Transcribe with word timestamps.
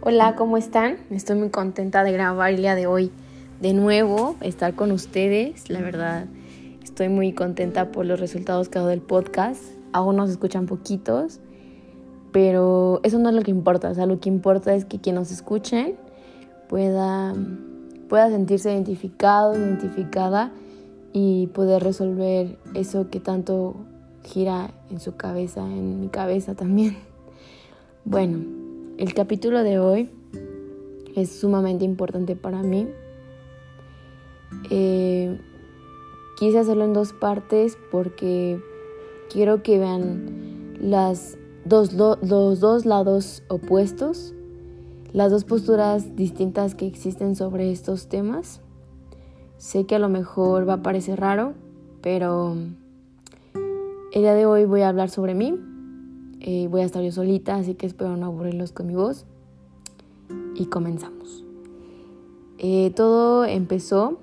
Hola, 0.00 0.36
¿cómo 0.36 0.56
están? 0.56 0.98
Estoy 1.10 1.36
muy 1.36 1.50
contenta 1.50 2.04
de 2.04 2.12
grabar 2.12 2.50
el 2.50 2.58
día 2.58 2.76
de 2.76 2.86
hoy 2.86 3.10
de 3.60 3.72
nuevo, 3.72 4.36
estar 4.40 4.76
con 4.76 4.92
ustedes. 4.92 5.68
La 5.70 5.80
verdad, 5.80 6.26
estoy 6.84 7.08
muy 7.08 7.32
contenta 7.32 7.90
por 7.90 8.06
los 8.06 8.20
resultados 8.20 8.68
que 8.68 8.78
ha 8.78 8.82
dado 8.82 8.92
el 8.92 9.00
podcast. 9.00 9.60
Aún 9.92 10.14
nos 10.14 10.30
escuchan 10.30 10.66
poquitos, 10.66 11.40
pero 12.30 13.00
eso 13.02 13.18
no 13.18 13.28
es 13.30 13.34
lo 13.34 13.42
que 13.42 13.50
importa. 13.50 13.90
O 13.90 13.94
sea, 13.94 14.06
lo 14.06 14.20
que 14.20 14.28
importa 14.28 14.72
es 14.72 14.84
que 14.84 15.00
quien 15.00 15.16
nos 15.16 15.32
escuchen 15.32 15.96
pueda, 16.68 17.34
pueda 18.08 18.30
sentirse 18.30 18.72
identificado, 18.72 19.58
identificada 19.58 20.52
y 21.12 21.48
poder 21.48 21.82
resolver 21.82 22.56
eso 22.74 23.10
que 23.10 23.18
tanto 23.18 23.74
gira 24.22 24.70
en 24.92 25.00
su 25.00 25.16
cabeza, 25.16 25.62
en 25.62 26.00
mi 26.00 26.08
cabeza 26.08 26.54
también. 26.54 26.96
Bueno, 28.04 28.67
el 28.98 29.14
capítulo 29.14 29.62
de 29.62 29.78
hoy 29.78 30.10
es 31.14 31.30
sumamente 31.30 31.84
importante 31.84 32.34
para 32.34 32.62
mí. 32.64 32.88
Eh, 34.70 35.40
quise 36.36 36.58
hacerlo 36.58 36.84
en 36.84 36.92
dos 36.92 37.12
partes 37.12 37.78
porque 37.92 38.60
quiero 39.30 39.62
que 39.62 39.78
vean 39.78 40.76
las 40.80 41.38
dos, 41.64 41.92
los 41.92 42.60
dos 42.60 42.86
lados 42.86 43.44
opuestos, 43.48 44.34
las 45.12 45.30
dos 45.30 45.44
posturas 45.44 46.16
distintas 46.16 46.74
que 46.74 46.86
existen 46.86 47.36
sobre 47.36 47.70
estos 47.70 48.08
temas. 48.08 48.60
Sé 49.58 49.86
que 49.86 49.94
a 49.94 50.00
lo 50.00 50.08
mejor 50.08 50.68
va 50.68 50.74
a 50.74 50.82
parecer 50.82 51.20
raro, 51.20 51.54
pero 52.02 52.56
el 54.12 54.22
día 54.22 54.34
de 54.34 54.46
hoy 54.46 54.64
voy 54.64 54.80
a 54.80 54.88
hablar 54.88 55.08
sobre 55.08 55.34
mí, 55.34 55.54
eh, 56.40 56.68
voy 56.68 56.82
a 56.82 56.84
estar 56.84 57.02
yo 57.02 57.12
solita, 57.12 57.56
así 57.56 57.74
que 57.74 57.86
espero 57.86 58.16
no 58.16 58.26
aburrirlos 58.26 58.72
con 58.72 58.86
mi 58.86 58.94
voz. 58.94 59.26
Y 60.54 60.66
comenzamos. 60.66 61.44
Eh, 62.58 62.92
todo 62.94 63.44
empezó 63.44 64.18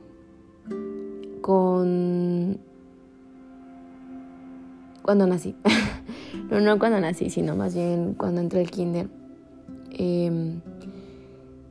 con 1.42 2.60
cuando 5.02 5.28
nací. 5.28 5.56
no, 6.50 6.60
no 6.60 6.80
cuando 6.80 7.00
nací, 7.00 7.30
sino 7.30 7.56
más 7.56 7.76
bien 7.76 8.14
cuando 8.14 8.42
entré 8.42 8.60
al 8.62 8.72
kinder. 8.72 9.08
Em, 9.92 10.62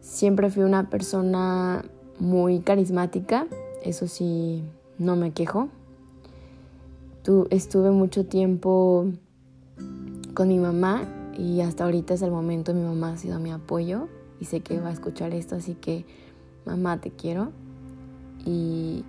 siempre 0.01 0.51
fui 0.51 0.63
una 0.63 0.89
persona 0.89 1.85
muy 2.19 2.61
carismática, 2.61 3.47
eso 3.83 4.07
sí, 4.07 4.63
no 4.99 5.17
me 5.17 5.33
quejo. 5.33 5.69
estuve 7.51 7.91
mucho 7.91 8.27
tiempo 8.27 9.07
con 10.35 10.49
mi 10.49 10.59
mamá 10.59 11.05
y 11.37 11.61
hasta 11.61 11.85
ahorita 11.85 12.15
es 12.15 12.23
el 12.23 12.31
momento 12.31 12.75
mi 12.75 12.83
mamá 12.83 13.13
ha 13.13 13.17
sido 13.17 13.39
mi 13.39 13.53
apoyo 13.53 14.09
y 14.41 14.45
sé 14.47 14.61
que 14.61 14.81
va 14.81 14.89
a 14.89 14.93
escuchar 14.93 15.33
esto, 15.33 15.57
así 15.57 15.75
que 15.75 16.05
mamá 16.67 17.01
te 17.01 17.11
quiero 17.11 17.53
y, 18.45 19.05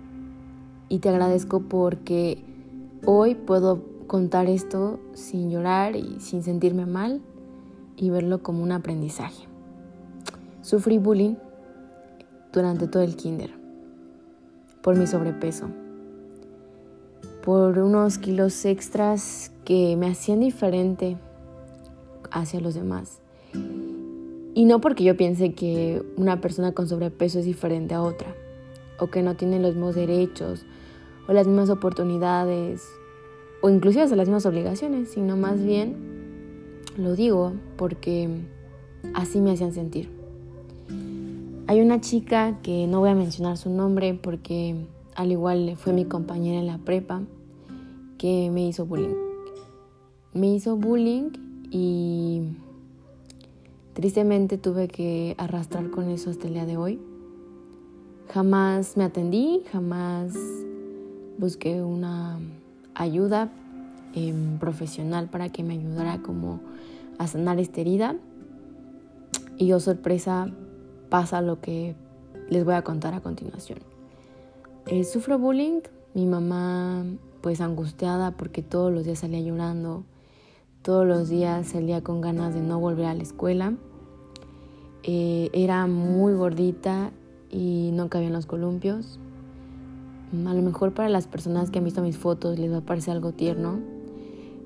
y 0.88 0.98
te 1.00 1.08
agradezco 1.08 1.60
porque 1.60 2.42
hoy 3.04 3.34
puedo 3.34 3.82
contar 4.06 4.46
esto 4.48 5.00
sin 5.14 5.50
llorar 5.50 5.96
y 5.96 6.20
sin 6.20 6.42
sentirme 6.42 6.86
mal 6.86 7.20
y 7.96 8.10
verlo 8.10 8.42
como 8.42 8.62
un 8.62 8.72
aprendizaje. 8.72 9.46
Sufrí 10.62 10.98
bullying 10.98 11.34
durante 12.52 12.86
todo 12.86 13.02
el 13.02 13.16
kinder 13.16 13.50
por 14.82 14.96
mi 14.96 15.06
sobrepeso, 15.06 15.68
por 17.46 17.78
unos 17.78 18.18
kilos 18.18 18.64
extras 18.64 19.52
que 19.64 19.96
me 19.96 20.08
hacían 20.08 20.40
diferente 20.40 21.16
hacia 22.32 22.58
los 22.58 22.74
demás. 22.74 23.20
Y 24.52 24.64
no 24.64 24.80
porque 24.80 25.04
yo 25.04 25.16
piense 25.16 25.54
que 25.54 26.02
una 26.16 26.40
persona 26.40 26.72
con 26.72 26.88
sobrepeso 26.88 27.38
es 27.38 27.44
diferente 27.44 27.94
a 27.94 28.02
otra, 28.02 28.34
o 28.98 29.06
que 29.10 29.22
no 29.22 29.36
tiene 29.36 29.60
los 29.60 29.74
mismos 29.74 29.94
derechos, 29.94 30.66
o 31.28 31.32
las 31.32 31.46
mismas 31.46 31.70
oportunidades, 31.70 32.82
o 33.62 33.70
inclusive 33.70 34.02
hasta 34.02 34.16
las 34.16 34.26
mismas 34.26 34.46
obligaciones, 34.46 35.10
sino 35.12 35.36
más 35.36 35.62
bien 35.62 35.94
lo 36.96 37.14
digo 37.14 37.52
porque 37.76 38.28
así 39.14 39.40
me 39.40 39.52
hacían 39.52 39.72
sentir. 39.72 40.10
Hay 41.68 41.80
una 41.80 42.00
chica 42.00 42.58
que 42.64 42.88
no 42.88 42.98
voy 42.98 43.10
a 43.10 43.14
mencionar 43.14 43.56
su 43.56 43.70
nombre 43.70 44.14
porque 44.20 44.74
al 45.14 45.30
igual 45.30 45.74
fue 45.76 45.92
mi 45.92 46.06
compañera 46.06 46.58
en 46.58 46.66
la 46.66 46.78
prepa 46.78 47.22
que 48.18 48.50
me 48.50 48.66
hizo 48.66 48.86
bullying 48.86 49.26
me 50.36 50.54
hizo 50.54 50.76
bullying 50.76 51.30
y 51.70 52.42
tristemente 53.94 54.58
tuve 54.58 54.86
que 54.86 55.34
arrastrar 55.38 55.90
con 55.90 56.10
eso 56.10 56.30
hasta 56.30 56.46
el 56.46 56.54
día 56.54 56.66
de 56.66 56.76
hoy. 56.76 57.00
Jamás 58.28 58.96
me 58.96 59.04
atendí, 59.04 59.62
jamás 59.72 60.34
busqué 61.38 61.82
una 61.82 62.38
ayuda 62.94 63.50
em, 64.14 64.58
profesional 64.58 65.30
para 65.30 65.48
que 65.48 65.62
me 65.62 65.74
ayudara 65.74 66.20
como 66.20 66.60
a 67.18 67.26
sanar 67.26 67.58
esta 67.58 67.80
herida. 67.80 68.16
Y 69.56 69.68
yo 69.68 69.76
oh, 69.76 69.80
sorpresa 69.80 70.50
pasa 71.08 71.40
lo 71.40 71.62
que 71.62 71.94
les 72.50 72.64
voy 72.64 72.74
a 72.74 72.82
contar 72.82 73.14
a 73.14 73.20
continuación. 73.20 73.78
Eh, 74.86 75.02
sufro 75.04 75.38
bullying, 75.38 75.80
mi 76.12 76.26
mamá 76.26 77.06
pues 77.46 77.60
angustiada 77.60 78.32
porque 78.32 78.60
todos 78.60 78.92
los 78.92 79.04
días 79.04 79.20
salía 79.20 79.38
llorando, 79.38 80.02
todos 80.82 81.06
los 81.06 81.28
días 81.28 81.68
salía 81.68 82.02
con 82.02 82.20
ganas 82.20 82.54
de 82.54 82.60
no 82.60 82.80
volver 82.80 83.06
a 83.06 83.14
la 83.14 83.22
escuela. 83.22 83.74
Eh, 85.04 85.50
era 85.52 85.86
muy 85.86 86.34
gordita 86.34 87.12
y 87.48 87.90
no 87.92 88.08
cabía 88.08 88.26
en 88.26 88.32
los 88.32 88.46
columpios. 88.46 89.20
A 90.44 90.54
lo 90.54 90.60
mejor 90.60 90.92
para 90.92 91.08
las 91.08 91.28
personas 91.28 91.70
que 91.70 91.78
han 91.78 91.84
visto 91.84 92.02
mis 92.02 92.18
fotos 92.18 92.58
les 92.58 92.72
va 92.72 92.78
a 92.78 92.80
parecer 92.80 93.12
algo 93.12 93.30
tierno, 93.30 93.78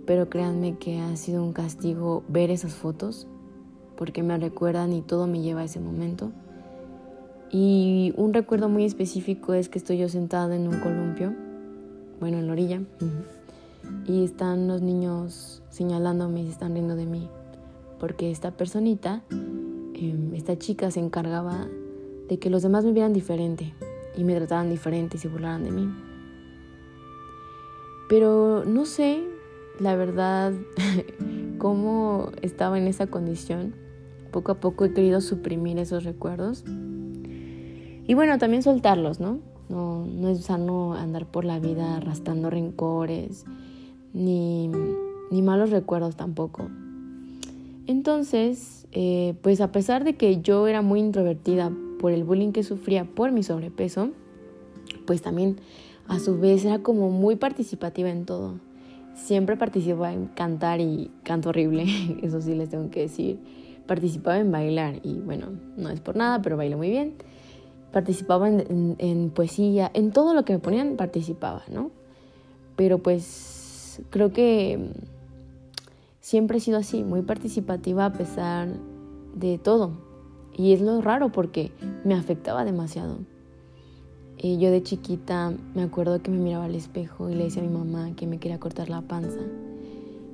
pero 0.06 0.30
créanme 0.30 0.78
que 0.78 1.00
ha 1.00 1.14
sido 1.16 1.44
un 1.44 1.52
castigo 1.52 2.22
ver 2.28 2.50
esas 2.50 2.72
fotos 2.72 3.26
porque 3.94 4.22
me 4.22 4.38
recuerdan 4.38 4.94
y 4.94 5.02
todo 5.02 5.26
me 5.26 5.42
lleva 5.42 5.60
a 5.60 5.64
ese 5.64 5.80
momento. 5.80 6.32
Y 7.50 8.14
un 8.16 8.32
recuerdo 8.32 8.70
muy 8.70 8.86
específico 8.86 9.52
es 9.52 9.68
que 9.68 9.76
estoy 9.76 9.98
yo 9.98 10.08
sentada 10.08 10.56
en 10.56 10.66
un 10.66 10.80
columpio, 10.80 11.34
bueno, 12.20 12.38
en 12.38 12.46
la 12.46 12.52
orilla 12.52 12.82
y 14.06 14.24
están 14.24 14.68
los 14.68 14.82
niños 14.82 15.62
señalándome 15.70 16.42
y 16.42 16.44
se 16.44 16.52
están 16.52 16.74
riendo 16.74 16.96
de 16.96 17.06
mí, 17.06 17.28
porque 17.98 18.30
esta 18.30 18.50
personita, 18.50 19.22
em, 19.30 20.34
esta 20.34 20.58
chica 20.58 20.90
se 20.90 21.00
encargaba 21.00 21.66
de 22.28 22.38
que 22.38 22.50
los 22.50 22.62
demás 22.62 22.84
me 22.84 22.92
vieran 22.92 23.12
diferente 23.12 23.74
y 24.16 24.24
me 24.24 24.34
trataran 24.36 24.70
diferente 24.70 25.16
y 25.16 25.20
se 25.20 25.28
burlaran 25.28 25.64
de 25.64 25.70
mí. 25.70 25.88
Pero 28.08 28.64
no 28.66 28.86
sé, 28.86 29.24
la 29.78 29.96
verdad, 29.96 30.52
cómo 31.58 32.32
estaba 32.42 32.78
en 32.78 32.86
esa 32.86 33.06
condición. 33.06 33.74
Poco 34.32 34.52
a 34.52 34.60
poco 34.60 34.84
he 34.84 34.92
querido 34.92 35.20
suprimir 35.20 35.78
esos 35.78 36.04
recuerdos. 36.04 36.64
Y 38.06 38.14
bueno, 38.14 38.38
también 38.38 38.62
soltarlos, 38.62 39.20
¿no? 39.20 39.38
No, 39.70 40.04
no 40.04 40.28
es 40.28 40.42
sano 40.42 40.94
andar 40.94 41.26
por 41.26 41.44
la 41.44 41.60
vida 41.60 41.96
arrastrando 41.96 42.50
rencores 42.50 43.46
ni, 44.12 44.68
malos 45.42 45.70
recuerdos 45.70 46.16
tampoco. 46.16 46.68
Entonces, 47.86 48.86
eh, 48.92 49.34
pues 49.42 49.60
a 49.60 49.72
pesar 49.72 50.04
de 50.04 50.14
que 50.14 50.40
yo 50.42 50.66
era 50.66 50.82
muy 50.82 51.00
introvertida 51.00 51.72
por 52.00 52.12
el 52.12 52.24
bullying 52.24 52.52
que 52.52 52.62
sufría 52.62 53.04
por 53.04 53.32
mi 53.32 53.42
sobrepeso, 53.42 54.10
pues 55.06 55.22
también 55.22 55.56
a 56.08 56.18
su 56.18 56.38
vez 56.38 56.64
era 56.64 56.80
como 56.80 57.10
muy 57.10 57.36
participativa 57.36 58.10
en 58.10 58.26
todo. 58.26 58.54
Siempre 59.14 59.56
participaba 59.56 60.12
en 60.12 60.26
cantar 60.26 60.80
y 60.80 61.10
canto 61.22 61.50
horrible, 61.50 61.84
eso 62.22 62.40
sí 62.40 62.54
les 62.54 62.70
tengo 62.70 62.90
que 62.90 63.02
decir. 63.02 63.38
Participaba 63.86 64.38
en 64.38 64.52
bailar 64.52 65.00
y 65.02 65.14
bueno, 65.14 65.48
no 65.76 65.90
es 65.90 66.00
por 66.00 66.16
nada, 66.16 66.42
pero 66.42 66.56
bailo 66.56 66.76
muy 66.76 66.90
bien. 66.90 67.14
Participaba 67.92 68.48
en 68.48 69.32
poesía, 69.34 69.90
en 69.94 70.12
todo 70.12 70.34
lo 70.34 70.44
que 70.44 70.52
me 70.52 70.58
ponían 70.58 70.96
participaba, 70.96 71.62
¿no? 71.70 71.90
Pero 72.76 72.98
pues 72.98 74.02
creo 74.10 74.32
que 74.32 74.92
siempre 76.20 76.58
he 76.58 76.60
sido 76.60 76.78
así, 76.78 77.02
muy 77.02 77.22
participativa 77.22 78.06
a 78.06 78.12
pesar 78.12 78.68
de 79.34 79.58
todo. 79.58 79.92
Y 80.56 80.72
es 80.72 80.80
lo 80.80 81.00
raro 81.00 81.30
porque 81.30 81.72
me 82.04 82.14
afectaba 82.14 82.64
demasiado. 82.64 83.18
Eh, 84.38 84.56
yo 84.58 84.70
de 84.70 84.82
chiquita 84.82 85.52
me 85.74 85.82
acuerdo 85.82 86.22
que 86.22 86.30
me 86.30 86.38
miraba 86.38 86.64
al 86.64 86.74
espejo 86.74 87.28
y 87.28 87.34
le 87.34 87.44
decía 87.44 87.62
a 87.62 87.66
mi 87.66 87.72
mamá 87.72 88.14
que 88.16 88.26
me 88.26 88.38
quería 88.38 88.58
cortar 88.58 88.88
la 88.88 89.02
panza. 89.02 89.40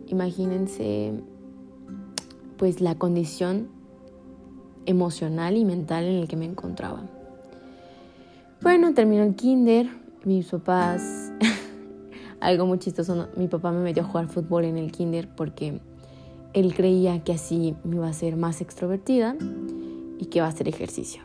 Imagínense 0.07 1.13
pues 2.57 2.81
la 2.81 2.95
condición 2.95 3.69
emocional 4.87 5.57
y 5.57 5.65
mental 5.65 6.05
en 6.05 6.17
el 6.17 6.29
que 6.29 6.37
me 6.37 6.45
encontraba. 6.45 7.03
Bueno, 8.67 8.95
terminó 8.95 9.23
el 9.23 9.37
kinder, 9.37 9.87
mis 10.25 10.47
papás, 10.47 11.33
algo 12.41 12.67
muy 12.67 12.81
chistoso, 12.81 13.29
mi 13.37 13.47
papá 13.47 13.71
me 13.71 13.79
metió 13.79 14.03
a 14.03 14.07
jugar 14.07 14.27
fútbol 14.27 14.65
en 14.65 14.77
el 14.77 14.91
kinder 14.91 15.29
porque 15.37 15.81
él 16.53 16.75
creía 16.75 17.23
que 17.23 17.33
así 17.33 17.77
me 17.85 17.95
iba 17.95 18.09
a 18.09 18.13
ser 18.13 18.35
más 18.37 18.61
extrovertida 18.61 19.37
y 20.19 20.27
que 20.27 20.41
iba 20.41 20.47
a 20.47 20.49
hacer 20.49 20.67
ejercicio. 20.67 21.23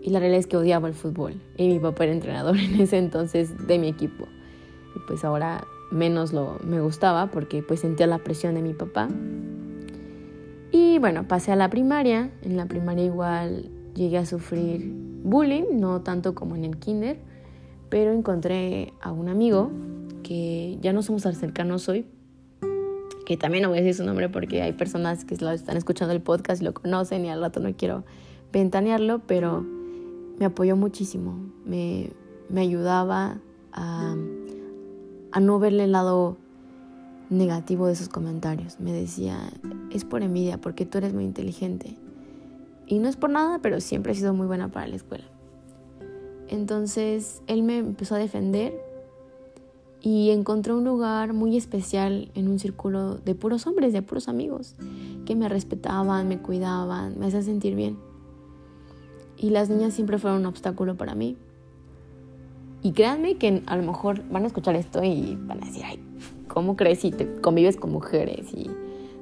Y 0.00 0.10
la 0.10 0.20
realidad 0.20 0.38
es 0.38 0.46
que 0.46 0.56
odiaba 0.56 0.86
el 0.86 0.94
fútbol 0.94 1.34
y 1.56 1.66
mi 1.66 1.80
papá 1.80 2.04
era 2.04 2.12
entrenador 2.12 2.56
en 2.60 2.80
ese 2.80 2.98
entonces 2.98 3.66
de 3.66 3.80
mi 3.80 3.88
equipo. 3.88 4.28
Pues 5.08 5.24
ahora 5.24 5.66
menos 5.90 6.32
lo 6.32 6.60
me 6.62 6.80
gustaba 6.80 7.26
porque 7.32 7.64
pues 7.64 7.80
sentía 7.80 8.06
la 8.06 8.18
presión 8.18 8.54
de 8.54 8.62
mi 8.62 8.72
papá. 8.72 9.08
Y 10.70 11.00
bueno, 11.00 11.26
pasé 11.26 11.50
a 11.50 11.56
la 11.56 11.68
primaria. 11.70 12.30
En 12.42 12.56
la 12.56 12.66
primaria 12.66 13.04
igual 13.04 13.68
llegué 13.96 14.18
a 14.18 14.26
sufrir 14.26 15.05
bullying, 15.26 15.64
no 15.72 16.00
tanto 16.00 16.34
como 16.34 16.56
en 16.56 16.64
el 16.64 16.78
kinder, 16.78 17.18
pero 17.88 18.12
encontré 18.12 18.92
a 19.00 19.12
un 19.12 19.28
amigo 19.28 19.70
que 20.22 20.78
ya 20.80 20.92
no 20.92 21.02
somos 21.02 21.22
tan 21.22 21.34
cercanos 21.34 21.88
hoy, 21.88 22.06
que 23.26 23.36
también 23.36 23.62
no 23.62 23.68
voy 23.68 23.78
a 23.78 23.80
decir 23.82 23.94
su 23.94 24.04
nombre 24.04 24.28
porque 24.28 24.62
hay 24.62 24.72
personas 24.72 25.24
que 25.24 25.36
lo 25.36 25.50
están 25.50 25.76
escuchando 25.76 26.14
el 26.14 26.22
podcast 26.22 26.62
y 26.62 26.64
lo 26.64 26.74
conocen 26.74 27.24
y 27.24 27.30
al 27.30 27.40
rato 27.40 27.60
no 27.60 27.72
quiero 27.74 28.04
ventanearlo, 28.52 29.20
pero 29.26 29.62
me 30.38 30.44
apoyó 30.44 30.76
muchísimo, 30.76 31.36
me, 31.64 32.10
me 32.48 32.60
ayudaba 32.60 33.38
a, 33.72 34.14
a 35.32 35.40
no 35.40 35.58
verle 35.58 35.84
el 35.84 35.92
lado 35.92 36.36
negativo 37.30 37.88
de 37.88 37.94
esos 37.94 38.08
comentarios. 38.08 38.78
Me 38.78 38.92
decía, 38.92 39.38
es 39.90 40.04
por 40.04 40.22
envidia, 40.22 40.60
porque 40.60 40.86
tú 40.86 40.98
eres 40.98 41.12
muy 41.12 41.24
inteligente. 41.24 41.96
Y 42.86 42.98
no 42.98 43.08
es 43.08 43.16
por 43.16 43.30
nada, 43.30 43.58
pero 43.60 43.80
siempre 43.80 44.12
he 44.12 44.14
sido 44.14 44.32
muy 44.32 44.46
buena 44.46 44.68
para 44.68 44.86
la 44.86 44.96
escuela. 44.96 45.24
Entonces 46.48 47.42
él 47.46 47.62
me 47.62 47.78
empezó 47.78 48.14
a 48.14 48.18
defender 48.18 48.72
y 50.00 50.30
encontré 50.30 50.72
un 50.72 50.84
lugar 50.84 51.32
muy 51.32 51.56
especial 51.56 52.30
en 52.34 52.48
un 52.48 52.60
círculo 52.60 53.16
de 53.16 53.34
puros 53.34 53.66
hombres, 53.66 53.92
de 53.92 54.02
puros 54.02 54.28
amigos, 54.28 54.76
que 55.24 55.34
me 55.34 55.48
respetaban, 55.48 56.28
me 56.28 56.38
cuidaban, 56.38 57.18
me 57.18 57.26
hacían 57.26 57.42
sentir 57.42 57.74
bien. 57.74 57.98
Y 59.36 59.50
las 59.50 59.68
niñas 59.68 59.94
siempre 59.94 60.18
fueron 60.18 60.40
un 60.40 60.46
obstáculo 60.46 60.96
para 60.96 61.14
mí. 61.14 61.36
Y 62.82 62.92
créanme 62.92 63.36
que 63.36 63.62
a 63.66 63.76
lo 63.76 63.82
mejor 63.82 64.22
van 64.30 64.44
a 64.44 64.46
escuchar 64.46 64.76
esto 64.76 65.02
y 65.02 65.36
van 65.40 65.62
a 65.62 65.66
decir, 65.66 65.82
ay, 65.84 65.98
¿cómo 66.46 66.76
crees 66.76 67.00
si 67.00 67.10
te 67.10 67.40
convives 67.40 67.76
con 67.76 67.90
mujeres 67.90 68.52
y 68.54 68.70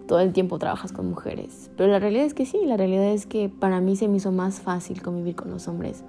todo 0.06 0.20
el 0.20 0.32
tiempo 0.32 0.58
trabajas 0.58 0.92
con 0.92 1.08
mujeres? 1.08 1.70
Pero 1.76 1.90
la 1.90 1.98
realidad 1.98 2.24
es 2.24 2.34
que 2.34 2.46
sí, 2.46 2.58
la 2.64 2.76
realidad 2.76 3.12
es 3.12 3.26
que 3.26 3.48
para 3.48 3.80
mí 3.80 3.96
se 3.96 4.08
me 4.08 4.18
hizo 4.18 4.32
más 4.32 4.60
fácil 4.60 5.02
convivir 5.02 5.34
con 5.34 5.50
los 5.50 5.68
hombres, 5.68 6.04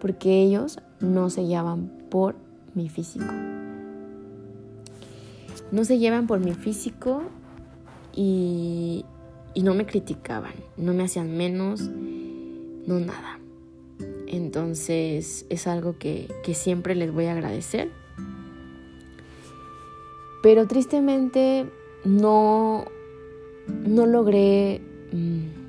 porque 0.00 0.42
ellos 0.42 0.80
no 1.00 1.30
se 1.30 1.46
llevan 1.46 1.90
por 2.10 2.34
mi 2.74 2.88
físico. 2.88 3.32
No 5.70 5.84
se 5.84 5.98
llevan 5.98 6.26
por 6.26 6.40
mi 6.40 6.52
físico 6.52 7.22
y, 8.14 9.04
y 9.54 9.62
no 9.62 9.74
me 9.74 9.86
criticaban, 9.86 10.54
no 10.76 10.92
me 10.92 11.04
hacían 11.04 11.36
menos, 11.36 11.80
no 12.86 13.00
nada. 13.00 13.38
Entonces 14.32 15.44
es 15.50 15.66
algo 15.66 15.98
que, 15.98 16.28
siempre 16.54 16.94
les 16.94 17.12
voy 17.12 17.26
a 17.26 17.32
agradecer. 17.32 17.90
Pero 20.42 20.66
tristemente 20.66 21.66
no, 22.04 22.86
no 23.68 24.06
logré 24.06 24.80
mm, 25.12 25.62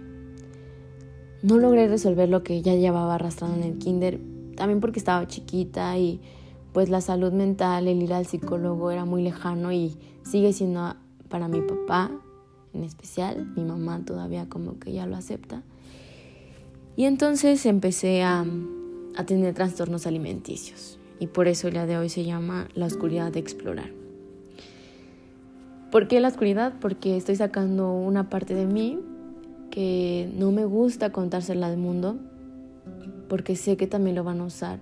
no 1.43 1.57
logré 1.57 1.87
resolver 1.87 2.29
lo 2.29 2.41
que 2.41 2.61
ya 2.61 2.73
llevaba 2.73 3.15
arrastrando 3.15 3.57
en 3.57 3.63
el 3.63 3.77
kinder, 3.77 4.19
también 4.55 4.79
porque 4.79 4.99
estaba 4.99 5.27
chiquita 5.27 5.97
y 5.97 6.21
pues 6.71 6.89
la 6.89 7.01
salud 7.01 7.33
mental, 7.33 7.87
el 7.87 8.01
ir 8.01 8.13
al 8.13 8.25
psicólogo 8.25 8.89
era 8.91 9.05
muy 9.05 9.21
lejano 9.21 9.71
y 9.71 9.97
sigue 10.23 10.53
siendo 10.53 10.95
para 11.29 11.49
mi 11.49 11.61
papá 11.61 12.11
en 12.73 12.83
especial, 12.83 13.45
mi 13.55 13.63
mamá 13.63 14.01
todavía 14.05 14.47
como 14.49 14.79
que 14.79 14.93
ya 14.93 15.05
lo 15.05 15.15
acepta. 15.15 15.61
Y 16.95 17.05
entonces 17.05 17.65
empecé 17.65 18.23
a, 18.23 18.45
tener 19.27 19.53
trastornos 19.53 20.07
alimenticios 20.07 20.97
y 21.19 21.27
por 21.27 21.47
eso 21.47 21.67
el 21.67 21.73
día 21.73 21.85
de 21.85 21.97
hoy 21.97 22.09
se 22.09 22.23
llama 22.23 22.67
la 22.73 22.87
oscuridad 22.87 23.31
de 23.31 23.39
explorar. 23.39 24.02
¿Por 25.93 26.07
qué 26.07 26.19
la 26.19 26.29
oscuridad? 26.29 26.73
Porque 26.81 27.15
estoy 27.17 27.35
sacando 27.35 27.93
una 27.93 28.27
parte 28.27 28.55
de 28.55 28.65
mí 28.65 28.97
que 29.69 30.27
no 30.35 30.51
me 30.51 30.65
gusta 30.65 31.11
contársela 31.11 31.67
al 31.67 31.77
mundo, 31.77 32.17
porque 33.29 33.55
sé 33.55 33.77
que 33.77 33.85
también 33.85 34.15
lo 34.15 34.23
van 34.23 34.39
a 34.39 34.45
usar 34.45 34.79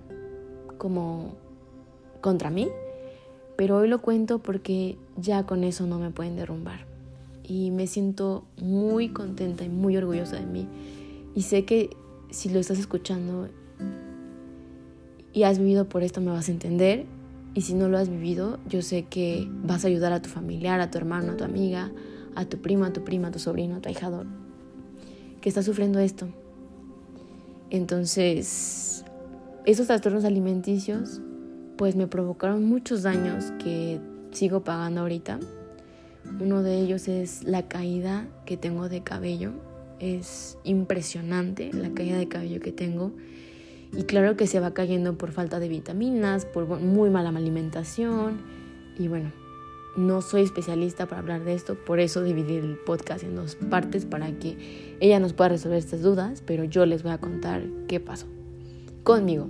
como 0.78 1.34
contra 2.22 2.48
mí, 2.48 2.70
pero 3.58 3.76
hoy 3.76 3.88
lo 3.88 4.00
cuento 4.00 4.38
porque 4.38 4.96
ya 5.18 5.44
con 5.44 5.64
eso 5.64 5.86
no 5.86 5.98
me 5.98 6.08
pueden 6.08 6.34
derrumbar. 6.34 6.86
Y 7.44 7.72
me 7.72 7.86
siento 7.88 8.44
muy 8.56 9.10
contenta 9.10 9.64
y 9.64 9.68
muy 9.68 9.98
orgullosa 9.98 10.36
de 10.36 10.46
mí. 10.46 10.66
Y 11.34 11.42
sé 11.42 11.66
que 11.66 11.90
si 12.30 12.48
lo 12.48 12.58
estás 12.58 12.78
escuchando 12.78 13.50
y 15.34 15.42
has 15.42 15.58
vivido 15.58 15.90
por 15.90 16.04
esto, 16.04 16.22
me 16.22 16.30
vas 16.30 16.48
a 16.48 16.52
entender. 16.52 17.04
Y 17.54 17.62
si 17.62 17.74
no 17.74 17.88
lo 17.88 17.98
has 17.98 18.08
vivido, 18.08 18.58
yo 18.68 18.82
sé 18.82 19.04
que 19.04 19.48
vas 19.62 19.84
a 19.84 19.88
ayudar 19.88 20.12
a 20.12 20.22
tu 20.22 20.30
familiar, 20.30 20.80
a 20.80 20.90
tu 20.90 20.98
hermano, 20.98 21.32
a 21.32 21.36
tu 21.36 21.44
amiga, 21.44 21.90
a 22.34 22.44
tu 22.46 22.60
prima, 22.60 22.86
a 22.86 22.92
tu 22.92 23.04
prima, 23.04 23.28
a 23.28 23.30
tu 23.30 23.38
sobrino, 23.38 23.76
a 23.76 23.80
tu 23.80 23.88
ahijador, 23.88 24.26
que 25.40 25.48
está 25.48 25.62
sufriendo 25.62 25.98
esto. 25.98 26.28
Entonces, 27.70 29.04
esos 29.66 29.86
trastornos 29.86 30.24
alimenticios, 30.24 31.20
pues 31.76 31.96
me 31.96 32.06
provocaron 32.06 32.64
muchos 32.64 33.02
daños 33.02 33.52
que 33.62 34.00
sigo 34.30 34.64
pagando 34.64 35.02
ahorita. 35.02 35.40
Uno 36.40 36.62
de 36.62 36.80
ellos 36.80 37.08
es 37.08 37.44
la 37.44 37.68
caída 37.68 38.28
que 38.46 38.56
tengo 38.56 38.88
de 38.88 39.02
cabello 39.02 39.52
es 40.02 40.58
impresionante 40.64 41.70
la 41.72 41.94
caída 41.94 42.18
de 42.18 42.26
cabello 42.26 42.60
que 42.60 42.72
tengo. 42.72 43.12
Y 43.94 44.04
claro 44.04 44.36
que 44.36 44.46
se 44.46 44.60
va 44.60 44.72
cayendo 44.72 45.18
por 45.18 45.32
falta 45.32 45.58
de 45.60 45.68
vitaminas, 45.68 46.46
por 46.46 46.66
muy 46.80 47.10
mala 47.10 47.28
alimentación. 47.28 48.40
Y 48.98 49.08
bueno, 49.08 49.30
no 49.96 50.22
soy 50.22 50.42
especialista 50.42 51.06
para 51.06 51.20
hablar 51.20 51.44
de 51.44 51.54
esto, 51.54 51.74
por 51.74 52.00
eso 52.00 52.22
dividí 52.22 52.56
el 52.56 52.78
podcast 52.78 53.22
en 53.24 53.36
dos 53.36 53.56
partes 53.56 54.06
para 54.06 54.30
que 54.38 54.96
ella 55.00 55.20
nos 55.20 55.34
pueda 55.34 55.50
resolver 55.50 55.78
estas 55.78 56.00
dudas, 56.00 56.42
pero 56.46 56.64
yo 56.64 56.86
les 56.86 57.02
voy 57.02 57.12
a 57.12 57.18
contar 57.18 57.62
qué 57.88 58.00
pasó 58.00 58.26
conmigo. 59.02 59.48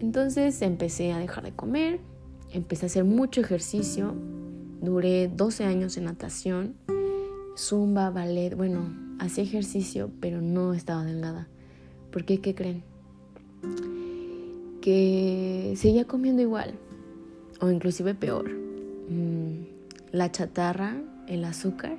Entonces 0.00 0.62
empecé 0.62 1.12
a 1.12 1.18
dejar 1.18 1.42
de 1.42 1.52
comer, 1.52 1.98
empecé 2.52 2.86
a 2.86 2.88
hacer 2.88 3.04
mucho 3.04 3.40
ejercicio, 3.40 4.14
duré 4.80 5.28
12 5.28 5.64
años 5.64 5.96
en 5.96 6.04
natación, 6.04 6.74
zumba, 7.56 8.10
ballet, 8.10 8.54
bueno, 8.54 8.94
hacía 9.18 9.42
ejercicio, 9.42 10.10
pero 10.20 10.40
no 10.40 10.74
estaba 10.74 11.04
delgada. 11.04 11.48
¿Por 12.12 12.24
qué? 12.24 12.40
¿Qué 12.40 12.54
creen? 12.54 12.95
Que 14.80 15.74
seguía 15.76 16.04
comiendo 16.06 16.42
igual, 16.42 16.74
o 17.60 17.70
inclusive 17.70 18.14
peor. 18.14 18.50
Mm, 18.50 19.64
la 20.12 20.30
chatarra, 20.30 20.96
el 21.26 21.44
azúcar, 21.44 21.96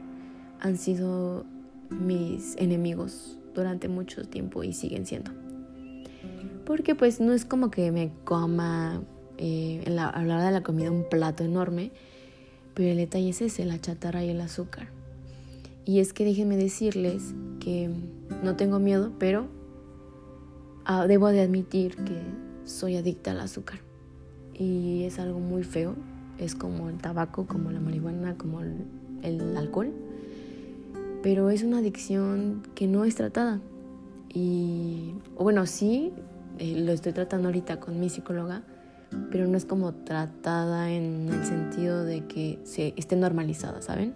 han 0.60 0.78
sido 0.78 1.46
mis 1.90 2.56
enemigos 2.58 3.38
durante 3.54 3.88
mucho 3.88 4.24
tiempo 4.26 4.64
y 4.64 4.74
siguen 4.74 5.06
siendo. 5.06 5.32
Porque 6.66 6.96
pues 6.96 7.20
no 7.20 7.34
es 7.34 7.46
como 7.46 7.72
que 7.72 7.92
me 7.92 8.12
coma 8.24 9.02
eh, 9.38 9.84
a 9.86 9.90
la 9.90 10.10
hora 10.10 10.46
de 10.46 10.52
la 10.52 10.64
comida 10.64 10.92
un 10.92 11.08
plato 11.10 11.44
enorme, 11.44 11.92
pero 12.74 12.90
el 12.90 12.98
detalle 12.98 13.30
es 13.30 13.42
ese, 13.42 13.66
la 13.66 13.80
chatarra 13.80 14.24
y 14.24 14.30
el 14.30 14.42
azúcar. 14.42 14.90
Y 15.86 16.00
es 16.00 16.12
que 16.12 16.26
déjenme 16.26 16.58
decirles 16.58 17.34
que 17.60 17.90
no 18.44 18.56
tengo 18.56 18.80
miedo, 18.80 19.14
pero 19.18 19.48
ah, 20.88 21.06
debo 21.06 21.28
de 21.28 21.42
admitir 21.42 21.96
que 21.98 22.20
soy 22.66 22.98
adicta 22.98 23.32
al 23.32 23.42
azúcar. 23.42 23.80
Y 24.54 25.04
es 25.04 25.20
algo 25.20 25.40
muy 25.40 25.64
feo. 25.64 25.96
Es 26.40 26.56
como 26.56 26.90
el 26.90 26.98
tabaco, 26.98 27.46
como 27.46 27.72
la 27.72 27.80
marihuana, 27.80 28.36
como 28.38 28.62
el, 28.62 29.58
alcohol. 29.58 29.92
Pero 31.22 31.50
es 31.50 31.64
una 31.64 31.80
adicción 31.80 32.64
que 32.74 32.88
no 32.88 33.06
es 33.06 33.16
tratada. 33.16 33.60
Y 34.34 35.14
bueno, 35.38 35.66
sí, 35.66 36.14
eh, 36.58 36.80
lo 36.80 36.92
estoy 36.92 37.14
tratando 37.14 37.50
ahorita 37.50 37.80
con 37.80 38.00
mi 38.00 38.10
psicóloga, 38.10 38.64
pero 39.32 39.48
no 39.48 39.58
es 39.58 39.66
como 39.66 39.94
tratada 39.94 40.92
en 40.92 41.30
el 41.30 41.46
sentido 41.46 42.04
de 42.04 42.26
que 42.26 42.60
se 42.64 42.94
esté 42.98 43.16
normalizada, 43.16 43.82
¿saben? 43.82 44.14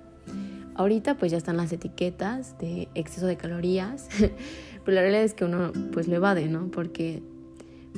Ahorita 0.75 1.17
pues 1.17 1.31
ya 1.31 1.37
están 1.37 1.57
las 1.57 1.71
etiquetas 1.73 2.57
de 2.57 2.87
exceso 2.95 3.27
de 3.27 3.37
calorías, 3.37 4.07
pero 4.85 4.95
la 4.95 5.01
realidad 5.01 5.23
es 5.23 5.33
que 5.33 5.45
uno 5.45 5.71
pues 5.91 6.07
lo 6.07 6.15
evade, 6.15 6.47
¿no? 6.47 6.71
Porque 6.71 7.21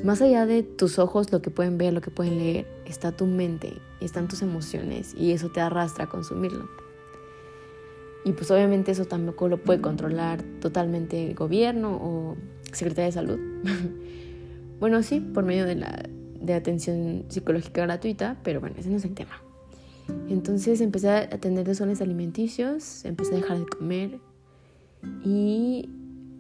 más 0.03 0.22
allá 0.22 0.46
de 0.46 0.63
tus 0.63 0.98
ojos, 0.98 1.32
lo 1.32 1.42
que 1.42 1.51
pueden 1.51 1.77
ver, 1.77 1.94
lo 1.94 2.01
que 2.01 2.12
pueden 2.12 2.38
leer, 2.38 2.68
está 2.86 3.12
tu 3.12 3.25
mente, 3.25 3.74
están 4.01 4.27
tus 4.27 4.42
emociones 4.42 5.13
y 5.18 5.32
eso 5.32 5.50
te 5.50 5.62
arrastra 5.62 6.06
a 6.06 6.10
consumirlo. 6.10 6.68
Y 8.25 8.32
pues 8.32 8.50
obviamente 8.51 8.92
eso 8.92 9.06
tampoco 9.06 9.50
lo 9.50 9.58
puede 9.58 9.82
controlar 9.82 10.42
totalmente 10.62 11.27
el 11.27 11.36
gobierno 11.36 12.00
o 12.01 12.38
Secretaría 12.72 13.06
de 13.06 13.12
Salud. 13.12 13.39
bueno, 14.80 15.03
sí, 15.03 15.20
por 15.20 15.44
medio 15.44 15.65
de 15.65 15.75
la 15.75 16.56
atención 16.56 17.25
psicológica 17.27 17.84
gratuita, 17.84 18.38
pero 18.44 18.60
bueno, 18.62 18.77
ese 18.80 18.89
no 18.89 18.98
es 18.98 19.06
el 19.06 19.13
tema. 19.13 19.42
Entonces 20.29 20.81
empecé 20.81 21.10
a 21.10 21.29
tener 21.29 21.65
desórdenes 21.65 22.01
alimenticios, 22.01 23.05
empecé 23.05 23.33
a 23.33 23.38
dejar 23.38 23.60
de 23.60 23.65
comer 23.65 24.19
y 25.24 25.89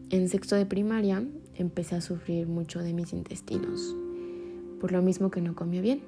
en 0.09 0.29
sexto 0.29 0.55
de 0.55 0.65
primaria 0.65 1.23
empecé 1.55 1.95
a 1.95 2.01
sufrir 2.01 2.47
mucho 2.47 2.79
de 2.79 2.93
mis 2.93 3.13
intestinos, 3.13 3.95
por 4.79 4.91
lo 4.91 5.01
mismo 5.01 5.31
que 5.31 5.41
no 5.41 5.55
comía 5.55 5.81
bien. 5.81 6.01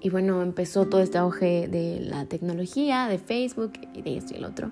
Y 0.00 0.10
bueno, 0.10 0.42
empezó 0.42 0.86
todo 0.86 1.00
este 1.00 1.18
auge 1.18 1.66
de 1.68 2.00
la 2.00 2.26
tecnología, 2.26 3.08
de 3.08 3.18
Facebook 3.18 3.72
y 3.94 4.02
de 4.02 4.16
esto 4.16 4.34
y 4.34 4.36
el 4.36 4.44
otro. 4.44 4.70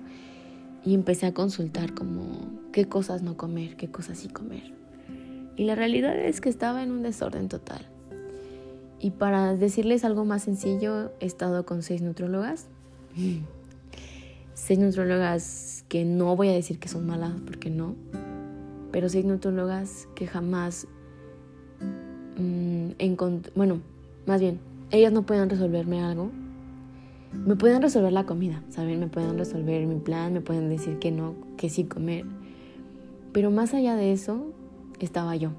Y 0.85 0.93
empecé 0.93 1.25
a 1.25 1.33
consultar 1.33 1.93
como 1.93 2.49
qué 2.71 2.85
cosas 2.85 3.23
no 3.23 3.35
comer, 3.35 3.75
qué 3.75 3.89
cosas 3.89 4.19
sí 4.19 4.29
comer. 4.29 4.73
Y 5.57 5.65
la 5.65 5.75
realidad 5.75 6.17
es 6.17 6.39
que 6.39 6.49
estaba 6.49 6.81
en 6.81 6.91
un 6.91 7.01
desorden 7.01 7.49
total. 7.49 7.85
Y 8.99 9.11
para 9.11 9.55
decirles 9.55 10.03
algo 10.03 10.25
más 10.25 10.43
sencillo, 10.43 11.11
he 11.19 11.25
estado 11.25 11.65
con 11.65 11.83
seis 11.83 12.01
nutrólogas. 12.01 12.67
seis 14.53 14.79
nutrólogas 14.79 15.85
que 15.87 16.03
no 16.03 16.35
voy 16.35 16.49
a 16.49 16.53
decir 16.53 16.79
que 16.79 16.87
son 16.87 17.05
malas, 17.05 17.33
porque 17.45 17.69
no. 17.69 17.95
Pero 18.91 19.09
seis 19.09 19.25
nutrólogas 19.25 20.07
que 20.15 20.27
jamás 20.27 20.87
mmm, 22.37 22.91
Bueno, 23.55 23.81
más 24.25 24.41
bien, 24.41 24.59
ellas 24.91 25.11
no 25.11 25.23
pueden 25.23 25.49
resolverme 25.49 26.01
algo. 26.01 26.31
Me 27.33 27.55
pueden 27.55 27.81
resolver 27.81 28.11
la 28.11 28.25
comida, 28.25 28.63
¿saben? 28.69 28.99
Me 28.99 29.07
pueden 29.07 29.37
resolver 29.37 29.85
mi 29.85 29.99
plan, 29.99 30.33
me 30.33 30.41
pueden 30.41 30.69
decir 30.69 30.97
que 30.97 31.11
no, 31.11 31.35
que 31.57 31.69
sí 31.69 31.83
comer. 31.83 32.25
Pero 33.31 33.51
más 33.51 33.73
allá 33.73 33.95
de 33.95 34.11
eso, 34.11 34.53
estaba 34.99 35.35
yo. 35.35 35.51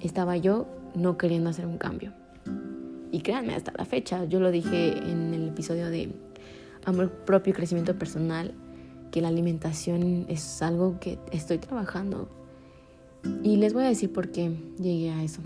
Estaba 0.00 0.36
yo 0.36 0.66
no 0.94 1.18
queriendo 1.18 1.50
hacer 1.50 1.66
un 1.66 1.78
cambio. 1.78 2.12
Y 3.10 3.20
créanme, 3.20 3.54
hasta 3.54 3.72
la 3.76 3.84
fecha, 3.84 4.24
yo 4.24 4.40
lo 4.40 4.50
dije 4.50 4.98
en 4.98 5.32
el 5.34 5.48
episodio 5.48 5.88
de 5.90 6.10
amor 6.84 7.10
propio 7.10 7.52
y 7.52 7.54
crecimiento 7.54 7.98
personal, 7.98 8.54
que 9.10 9.20
la 9.20 9.28
alimentación 9.28 10.26
es 10.28 10.62
algo 10.62 10.98
que 11.00 11.18
estoy 11.32 11.58
trabajando. 11.58 12.28
Y 13.42 13.56
les 13.56 13.72
voy 13.72 13.84
a 13.84 13.88
decir 13.88 14.12
por 14.12 14.30
qué 14.30 14.50
llegué 14.78 15.10
a 15.10 15.22
eso. 15.22 15.42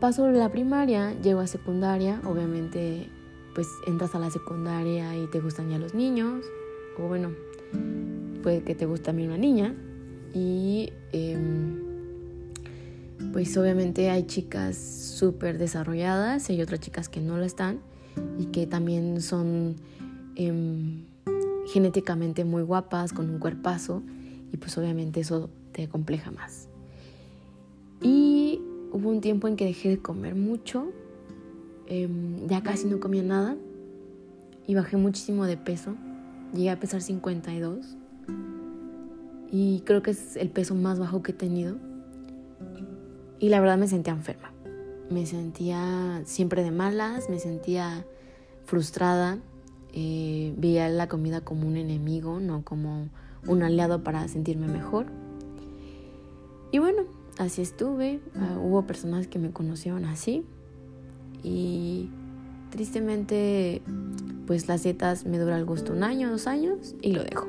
paso 0.00 0.30
la 0.30 0.50
primaria, 0.50 1.14
llego 1.20 1.40
a 1.40 1.46
secundaria, 1.46 2.20
obviamente 2.24 3.08
pues 3.54 3.68
entras 3.86 4.14
a 4.14 4.20
la 4.20 4.30
secundaria 4.30 5.16
y 5.16 5.26
te 5.26 5.40
gustan 5.40 5.68
ya 5.68 5.78
los 5.78 5.92
niños, 5.92 6.44
o 6.96 7.08
bueno, 7.08 7.32
puede 8.42 8.62
que 8.62 8.74
te 8.74 8.86
guste 8.86 9.06
también 9.06 9.30
una 9.30 9.38
niña, 9.38 9.74
y 10.32 10.92
em, 11.12 11.87
pues 13.32 13.56
obviamente 13.56 14.10
hay 14.10 14.24
chicas 14.24 14.76
súper 14.76 15.58
desarrolladas 15.58 16.48
y 16.48 16.54
hay 16.54 16.62
otras 16.62 16.80
chicas 16.80 17.08
que 17.08 17.20
no 17.20 17.36
lo 17.36 17.44
están 17.44 17.80
y 18.38 18.46
que 18.46 18.66
también 18.66 19.20
son 19.20 19.76
em, 20.36 21.04
genéticamente 21.72 22.44
muy 22.44 22.62
guapas, 22.62 23.12
con 23.12 23.28
un 23.28 23.38
cuerpazo 23.38 24.02
y 24.52 24.56
pues 24.56 24.76
obviamente 24.78 25.20
eso 25.20 25.50
te 25.72 25.88
compleja 25.88 26.30
más. 26.30 26.68
Y 28.00 28.60
hubo 28.92 29.10
un 29.10 29.20
tiempo 29.20 29.48
en 29.48 29.56
que 29.56 29.64
dejé 29.64 29.88
de 29.90 29.98
comer 29.98 30.34
mucho, 30.34 30.92
em, 31.86 32.46
ya 32.46 32.62
casi 32.62 32.86
no 32.86 33.00
comía 33.00 33.22
nada 33.22 33.56
y 34.66 34.74
bajé 34.74 34.96
muchísimo 34.96 35.44
de 35.44 35.56
peso, 35.56 35.96
llegué 36.54 36.70
a 36.70 36.78
pesar 36.78 37.02
52 37.02 37.96
y 39.50 39.80
creo 39.84 40.02
que 40.02 40.12
es 40.12 40.36
el 40.36 40.50
peso 40.50 40.74
más 40.74 40.98
bajo 40.98 41.22
que 41.22 41.32
he 41.32 41.34
tenido 41.34 41.87
y 43.40 43.48
la 43.48 43.60
verdad 43.60 43.78
me 43.78 43.88
sentía 43.88 44.12
enferma. 44.12 44.52
Me 45.10 45.26
sentía 45.26 46.22
siempre 46.24 46.62
de 46.62 46.70
malas, 46.70 47.30
me 47.30 47.38
sentía 47.38 48.04
frustrada, 48.64 49.38
eh, 49.92 50.52
veía 50.56 50.88
la 50.88 51.08
comida 51.08 51.40
como 51.40 51.66
un 51.66 51.76
enemigo, 51.76 52.40
no 52.40 52.62
como 52.62 53.08
un 53.46 53.62
aliado 53.62 54.02
para 54.02 54.26
sentirme 54.28 54.68
mejor. 54.68 55.06
Y 56.70 56.78
bueno, 56.78 57.04
así 57.38 57.62
estuve. 57.62 58.20
Ah, 58.36 58.58
hubo 58.60 58.86
personas 58.86 59.26
que 59.26 59.38
me 59.38 59.50
conocieron 59.50 60.04
así. 60.04 60.44
Y 61.42 62.10
tristemente, 62.70 63.80
pues 64.46 64.68
las 64.68 64.82
dietas 64.82 65.24
me 65.24 65.38
duran 65.38 65.58
el 65.58 65.64
gusto 65.64 65.92
un 65.92 66.02
año, 66.02 66.30
dos 66.30 66.46
años 66.46 66.94
y 67.00 67.12
lo 67.12 67.24
dejo. 67.24 67.46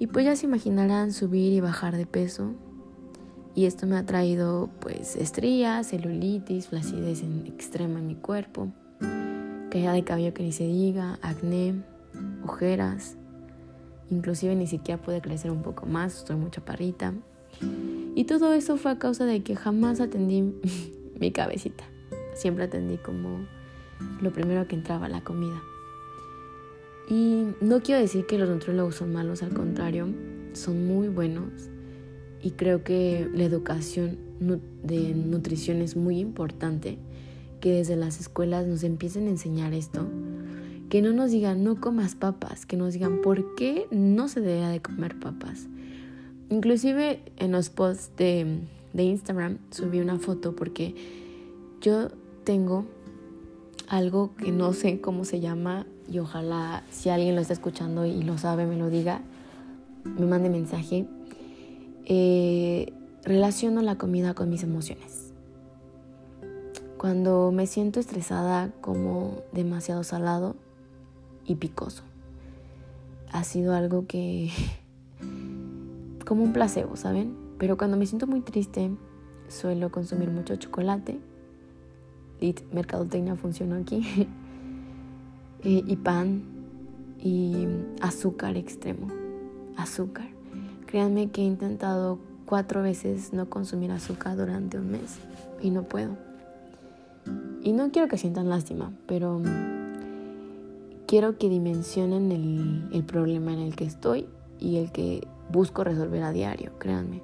Y 0.00 0.08
pues 0.08 0.24
ya 0.24 0.34
se 0.34 0.46
imaginarán 0.46 1.12
subir 1.12 1.52
y 1.52 1.60
bajar 1.60 1.96
de 1.96 2.06
peso 2.06 2.54
y 3.54 3.66
esto 3.66 3.86
me 3.86 3.96
ha 3.96 4.06
traído 4.06 4.70
pues 4.80 5.16
estrías, 5.16 5.88
celulitis, 5.88 6.68
flacidez 6.68 7.22
en 7.22 7.46
extrema 7.46 7.98
en 7.98 8.06
mi 8.06 8.14
cuerpo, 8.14 8.72
caída 9.70 9.92
de 9.92 10.04
cabello 10.04 10.32
que 10.32 10.42
ni 10.42 10.52
se 10.52 10.64
diga, 10.64 11.18
acné, 11.22 11.74
ojeras, 12.44 13.16
inclusive 14.10 14.54
ni 14.56 14.66
siquiera 14.66 15.00
pude 15.00 15.20
crecer 15.20 15.50
un 15.50 15.62
poco 15.62 15.86
más, 15.86 16.18
estoy 16.18 16.36
muy 16.36 16.50
chaparrita. 16.50 17.12
Y 18.14 18.24
todo 18.24 18.52
eso 18.54 18.76
fue 18.76 18.90
a 18.90 18.98
causa 18.98 19.24
de 19.24 19.42
que 19.42 19.56
jamás 19.56 20.00
atendí 20.00 20.54
mi 21.20 21.32
cabecita. 21.32 21.84
Siempre 22.34 22.64
atendí 22.64 22.96
como 22.96 23.46
lo 24.20 24.32
primero 24.32 24.66
que 24.66 24.74
entraba 24.74 25.08
la 25.08 25.22
comida. 25.22 25.62
Y 27.08 27.48
no 27.60 27.82
quiero 27.82 28.00
decir 28.00 28.26
que 28.26 28.38
los 28.38 28.48
nutriólogos 28.48 28.96
son 28.96 29.12
malos, 29.12 29.42
al 29.42 29.52
contrario, 29.52 30.08
son 30.54 30.86
muy 30.86 31.08
buenos 31.08 31.71
y 32.42 32.50
creo 32.52 32.82
que 32.82 33.28
la 33.32 33.44
educación 33.44 34.18
de 34.82 35.14
nutrición 35.14 35.80
es 35.80 35.96
muy 35.96 36.18
importante, 36.18 36.98
que 37.60 37.72
desde 37.74 37.94
las 37.94 38.18
escuelas 38.18 38.66
nos 38.66 38.82
empiecen 38.82 39.28
a 39.28 39.30
enseñar 39.30 39.72
esto, 39.72 40.08
que 40.88 41.00
no 41.00 41.12
nos 41.12 41.30
digan 41.30 41.62
no 41.62 41.80
comas 41.80 42.16
papas, 42.16 42.66
que 42.66 42.76
nos 42.76 42.94
digan 42.94 43.20
por 43.22 43.54
qué 43.54 43.86
no 43.92 44.26
se 44.26 44.40
debe 44.40 44.66
de 44.66 44.82
comer 44.82 45.18
papas. 45.20 45.68
Inclusive 46.50 47.20
en 47.36 47.52
los 47.52 47.70
posts 47.70 48.10
de, 48.16 48.58
de 48.92 49.02
Instagram 49.04 49.58
subí 49.70 50.00
una 50.00 50.18
foto 50.18 50.56
porque 50.56 50.94
yo 51.80 52.08
tengo 52.44 52.84
algo 53.88 54.34
que 54.36 54.50
no 54.50 54.72
sé 54.72 55.00
cómo 55.00 55.24
se 55.24 55.40
llama 55.40 55.86
y 56.10 56.18
ojalá 56.18 56.82
si 56.90 57.08
alguien 57.08 57.36
lo 57.36 57.40
está 57.40 57.54
escuchando 57.54 58.04
y 58.04 58.22
lo 58.22 58.36
sabe 58.36 58.66
me 58.66 58.76
lo 58.76 58.90
diga, 58.90 59.22
me 60.04 60.26
mande 60.26 60.50
mensaje 60.50 61.06
eh, 62.04 62.92
relaciono 63.24 63.82
la 63.82 63.96
comida 63.98 64.34
con 64.34 64.50
mis 64.50 64.62
emociones. 64.62 65.32
Cuando 66.98 67.50
me 67.52 67.66
siento 67.66 68.00
estresada 68.00 68.70
como 68.80 69.42
demasiado 69.52 70.04
salado 70.04 70.54
y 71.44 71.56
picoso. 71.56 72.04
Ha 73.32 73.44
sido 73.44 73.74
algo 73.74 74.06
que... 74.06 74.50
como 76.26 76.44
un 76.44 76.52
placebo, 76.52 76.96
¿saben? 76.96 77.36
Pero 77.58 77.76
cuando 77.76 77.96
me 77.96 78.06
siento 78.06 78.26
muy 78.26 78.40
triste, 78.40 78.90
suelo 79.48 79.90
consumir 79.90 80.30
mucho 80.30 80.56
chocolate. 80.56 81.18
y 82.40 82.54
mercadotecnia 82.72 83.36
funciona 83.36 83.78
aquí. 83.78 84.28
Eh, 85.64 85.80
y 85.86 85.94
pan 85.94 86.42
y 87.20 87.68
azúcar 88.00 88.56
extremo. 88.56 89.06
Azúcar. 89.76 90.26
Créanme 90.92 91.30
que 91.30 91.40
he 91.40 91.44
intentado 91.46 92.18
cuatro 92.44 92.82
veces 92.82 93.32
no 93.32 93.48
consumir 93.48 93.90
azúcar 93.92 94.36
durante 94.36 94.76
un 94.76 94.90
mes 94.90 95.16
y 95.62 95.70
no 95.70 95.84
puedo. 95.84 96.18
Y 97.62 97.72
no 97.72 97.90
quiero 97.90 98.08
que 98.08 98.18
sientan 98.18 98.50
lástima, 98.50 98.92
pero 99.06 99.40
quiero 101.06 101.38
que 101.38 101.48
dimensionen 101.48 102.30
el, 102.30 102.90
el 102.92 103.04
problema 103.04 103.54
en 103.54 103.60
el 103.60 103.74
que 103.74 103.86
estoy 103.86 104.26
y 104.60 104.76
el 104.76 104.92
que 104.92 105.26
busco 105.50 105.82
resolver 105.82 106.22
a 106.24 106.32
diario, 106.32 106.72
créanme. 106.78 107.22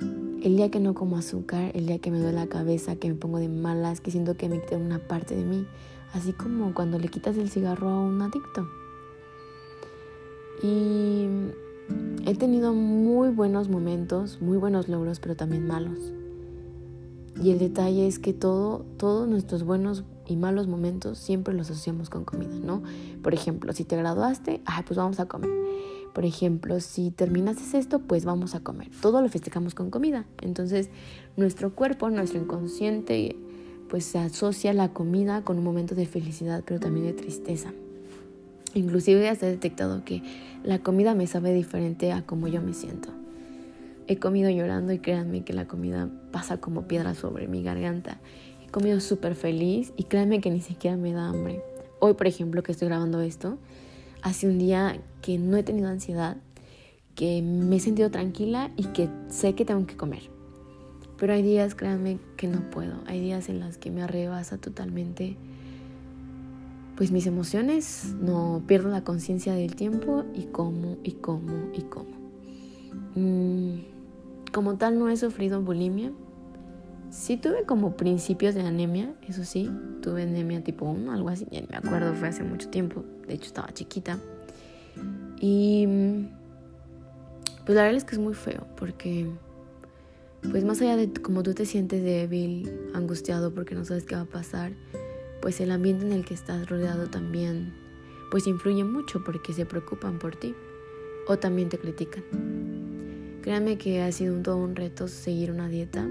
El 0.00 0.56
día 0.56 0.70
que 0.70 0.80
no 0.80 0.94
como 0.94 1.18
azúcar, 1.18 1.72
el 1.74 1.88
día 1.88 1.98
que 1.98 2.10
me 2.10 2.18
duele 2.18 2.38
la 2.38 2.46
cabeza, 2.46 2.96
que 2.96 3.10
me 3.10 3.16
pongo 3.16 3.38
de 3.38 3.50
malas, 3.50 4.00
que 4.00 4.10
siento 4.10 4.38
que 4.38 4.48
me 4.48 4.62
quitan 4.62 4.80
una 4.80 4.98
parte 4.98 5.36
de 5.36 5.44
mí, 5.44 5.66
así 6.14 6.32
como 6.32 6.72
cuando 6.72 6.98
le 6.98 7.08
quitas 7.08 7.36
el 7.36 7.50
cigarro 7.50 7.90
a 7.90 8.00
un 8.00 8.22
adicto. 8.22 8.66
Y 10.62 11.26
He 12.26 12.34
tenido 12.34 12.74
muy 12.74 13.30
buenos 13.30 13.68
momentos, 13.68 14.42
muy 14.42 14.58
buenos 14.58 14.88
logros, 14.88 15.20
pero 15.20 15.34
también 15.34 15.66
malos. 15.66 16.12
Y 17.42 17.50
el 17.52 17.58
detalle 17.58 18.06
es 18.06 18.18
que 18.18 18.32
todo, 18.32 18.84
todos 18.96 19.28
nuestros 19.28 19.62
buenos 19.62 20.04
y 20.26 20.36
malos 20.36 20.66
momentos 20.66 21.18
siempre 21.18 21.54
los 21.54 21.70
asociamos 21.70 22.10
con 22.10 22.24
comida, 22.24 22.54
¿no? 22.54 22.82
Por 23.22 23.32
ejemplo, 23.32 23.72
si 23.72 23.84
te 23.84 23.96
graduaste, 23.96 24.60
ay, 24.66 24.84
pues 24.86 24.98
vamos 24.98 25.20
a 25.20 25.26
comer. 25.26 25.50
Por 26.12 26.24
ejemplo, 26.24 26.80
si 26.80 27.10
terminaste 27.10 27.78
esto, 27.78 28.00
pues 28.00 28.24
vamos 28.24 28.54
a 28.54 28.60
comer. 28.60 28.90
Todo 29.00 29.22
lo 29.22 29.28
festejamos 29.28 29.74
con 29.74 29.90
comida. 29.90 30.26
Entonces, 30.42 30.90
nuestro 31.36 31.74
cuerpo, 31.74 32.10
nuestro 32.10 32.40
inconsciente, 32.40 33.36
pues 33.88 34.04
se 34.04 34.18
asocia 34.18 34.72
la 34.72 34.92
comida 34.92 35.42
con 35.44 35.58
un 35.58 35.64
momento 35.64 35.94
de 35.94 36.06
felicidad, 36.06 36.62
pero 36.66 36.80
también 36.80 37.06
de 37.06 37.12
tristeza. 37.12 37.72
Inclusive 38.74 39.22
ya 39.22 39.34
se 39.34 39.46
ha 39.46 39.48
detectado 39.48 40.04
que 40.04 40.22
la 40.62 40.80
comida 40.80 41.14
me 41.14 41.26
sabe 41.26 41.54
diferente 41.54 42.12
a 42.12 42.22
como 42.22 42.48
yo 42.48 42.60
me 42.60 42.74
siento. 42.74 43.08
He 44.06 44.18
comido 44.18 44.50
llorando 44.50 44.92
y 44.92 44.98
créanme 44.98 45.44
que 45.44 45.52
la 45.52 45.66
comida 45.66 46.08
pasa 46.32 46.58
como 46.58 46.88
piedra 46.88 47.14
sobre 47.14 47.46
mi 47.46 47.62
garganta. 47.62 48.18
He 48.66 48.70
comido 48.70 49.00
súper 49.00 49.34
feliz 49.34 49.92
y 49.96 50.04
créanme 50.04 50.40
que 50.40 50.50
ni 50.50 50.60
siquiera 50.60 50.96
me 50.96 51.12
da 51.12 51.28
hambre. 51.28 51.62
Hoy, 52.00 52.14
por 52.14 52.26
ejemplo, 52.26 52.62
que 52.62 52.72
estoy 52.72 52.88
grabando 52.88 53.20
esto, 53.20 53.58
hace 54.22 54.48
un 54.48 54.58
día 54.58 55.00
que 55.20 55.38
no 55.38 55.56
he 55.56 55.62
tenido 55.62 55.88
ansiedad, 55.88 56.36
que 57.14 57.42
me 57.42 57.76
he 57.76 57.80
sentido 57.80 58.10
tranquila 58.10 58.70
y 58.76 58.84
que 58.84 59.08
sé 59.28 59.54
que 59.54 59.64
tengo 59.64 59.86
que 59.86 59.96
comer. 59.96 60.22
Pero 61.18 61.32
hay 61.32 61.42
días, 61.42 61.74
créanme, 61.74 62.18
que 62.36 62.46
no 62.46 62.70
puedo. 62.70 62.94
Hay 63.06 63.20
días 63.20 63.48
en 63.48 63.60
los 63.60 63.76
que 63.76 63.90
me 63.90 64.02
arrebasa 64.02 64.56
totalmente 64.56 65.36
pues 66.98 67.12
mis 67.12 67.28
emociones, 67.28 68.12
no 68.20 68.64
pierdo 68.66 68.88
la 68.88 69.04
conciencia 69.04 69.54
del 69.54 69.76
tiempo 69.76 70.24
y 70.34 70.46
como 70.46 70.98
y 71.04 71.12
como 71.12 71.70
y 71.72 71.82
como. 71.82 72.10
Mm, 73.14 73.82
como 74.52 74.76
tal 74.78 74.98
no 74.98 75.08
he 75.08 75.16
sufrido 75.16 75.62
bulimia. 75.62 76.10
Sí 77.10 77.36
tuve 77.36 77.62
como 77.62 77.96
principios 77.96 78.56
de 78.56 78.62
anemia, 78.62 79.14
eso 79.28 79.44
sí, 79.44 79.70
tuve 80.02 80.24
anemia 80.24 80.64
tipo 80.64 80.86
1, 80.86 81.12
algo 81.12 81.28
así, 81.28 81.46
ya 81.52 81.62
me 81.70 81.76
acuerdo, 81.76 82.14
fue 82.14 82.28
hace 82.28 82.42
mucho 82.42 82.68
tiempo, 82.68 83.04
de 83.28 83.34
hecho 83.34 83.46
estaba 83.46 83.72
chiquita. 83.72 84.18
Y 85.40 85.86
pues 87.64 87.76
la 87.76 87.82
verdad 87.84 87.98
es 87.98 88.04
que 88.04 88.16
es 88.16 88.20
muy 88.20 88.34
feo 88.34 88.66
porque 88.76 89.30
pues 90.50 90.64
más 90.64 90.80
allá 90.82 90.96
de 90.96 91.12
como 91.12 91.44
tú 91.44 91.54
te 91.54 91.64
sientes 91.64 92.02
débil, 92.02 92.68
angustiado 92.92 93.54
porque 93.54 93.76
no 93.76 93.84
sabes 93.84 94.04
qué 94.04 94.16
va 94.16 94.22
a 94.22 94.24
pasar, 94.24 94.72
pues 95.40 95.60
el 95.60 95.70
ambiente 95.70 96.06
en 96.06 96.12
el 96.12 96.24
que 96.24 96.34
estás 96.34 96.68
rodeado 96.68 97.08
también 97.08 97.72
pues 98.30 98.46
influye 98.46 98.84
mucho 98.84 99.24
porque 99.24 99.52
se 99.52 99.64
preocupan 99.64 100.18
por 100.18 100.36
ti 100.36 100.54
o 101.26 101.38
también 101.38 101.68
te 101.68 101.78
critican. 101.78 102.24
Créanme 103.42 103.78
que 103.78 104.02
ha 104.02 104.12
sido 104.12 104.34
un, 104.34 104.42
todo 104.42 104.56
un 104.56 104.76
reto 104.76 105.08
seguir 105.08 105.50
una 105.50 105.68
dieta 105.68 106.06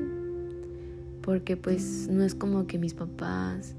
porque 1.22 1.58
pues 1.58 2.08
no 2.08 2.24
es 2.24 2.36
como 2.36 2.68
que 2.68 2.80
mis 2.80 2.94
papás, 2.94 3.76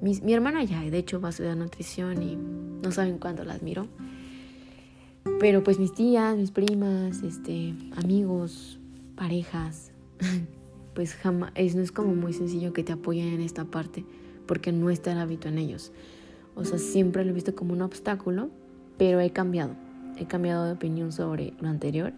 mi 0.00 0.32
hermana 0.32 0.62
ya 0.62 0.80
de 0.80 0.96
hecho 0.96 1.20
va 1.20 1.28
a 1.28 1.30
estudiar 1.30 1.56
nutrición 1.56 2.22
y 2.22 2.36
no 2.36 2.92
saben 2.92 3.18
cuándo 3.18 3.44
la 3.44 3.54
admiro, 3.54 3.88
pero 5.40 5.62
pues 5.62 5.78
mis 5.78 5.92
tías, 5.92 6.36
mis 6.36 6.50
primas, 6.50 7.22
este, 7.22 7.74
amigos, 7.96 8.78
parejas, 9.16 9.92
pues 10.94 11.14
jamás, 11.14 11.52
es, 11.54 11.74
no 11.74 11.82
es 11.82 11.92
como 11.92 12.14
muy 12.14 12.32
sencillo 12.32 12.72
que 12.72 12.84
te 12.84 12.92
apoyen 12.92 13.28
en 13.28 13.40
esta 13.40 13.64
parte 13.64 14.04
porque 14.48 14.72
no 14.72 14.90
está 14.90 15.12
el 15.12 15.18
hábito 15.18 15.46
en 15.46 15.58
ellos. 15.58 15.92
O 16.56 16.64
sea, 16.64 16.78
siempre 16.78 17.24
lo 17.24 17.30
he 17.30 17.34
visto 17.34 17.54
como 17.54 17.74
un 17.74 17.82
obstáculo, 17.82 18.48
pero 18.96 19.20
he 19.20 19.30
cambiado. 19.30 19.76
He 20.16 20.26
cambiado 20.26 20.64
de 20.64 20.72
opinión 20.72 21.12
sobre 21.12 21.52
lo 21.60 21.68
anterior 21.68 22.12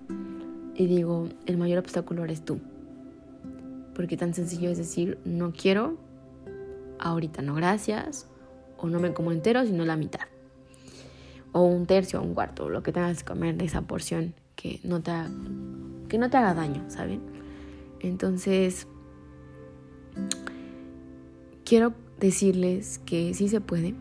y 0.75 0.87
digo, 0.87 1.29
el 1.45 1.59
mayor 1.59 1.81
obstáculo 1.81 2.25
eres 2.25 2.43
tú. 2.43 2.59
Porque 3.95 4.17
tan 4.17 4.33
sencillo 4.33 4.71
es 4.71 4.79
decir, 4.79 5.19
no 5.27 5.53
quiero, 5.53 5.99
ahorita 6.99 7.43
no 7.43 7.55
gracias, 7.55 8.27
o 8.79 8.89
no 8.89 8.99
me 8.99 9.13
como 9.13 9.33
entero, 9.33 9.67
sino 9.67 9.85
la 9.85 9.97
mitad. 9.97 10.27
O 11.53 11.65
un 11.65 11.85
tercio 11.85 12.21
o 12.21 12.23
un 12.23 12.33
cuarto, 12.33 12.71
lo 12.71 12.83
que 12.83 12.93
tengas 12.93 13.23
que 13.23 13.29
comer 13.29 13.57
de 13.57 13.67
esa 13.67 13.83
porción 13.83 14.33
que 14.57 14.81
no 14.85 15.03
te, 15.03 15.13
que 16.09 16.17
no 16.17 16.31
te 16.31 16.37
haga 16.39 16.55
daño, 16.55 16.85
¿saben? 16.89 17.21
Entonces, 18.01 18.87
quiero 21.65 21.93
decirles 22.21 23.01
que 23.05 23.35
sí 23.35 23.49
se 23.49 23.61
puede. 23.61 23.95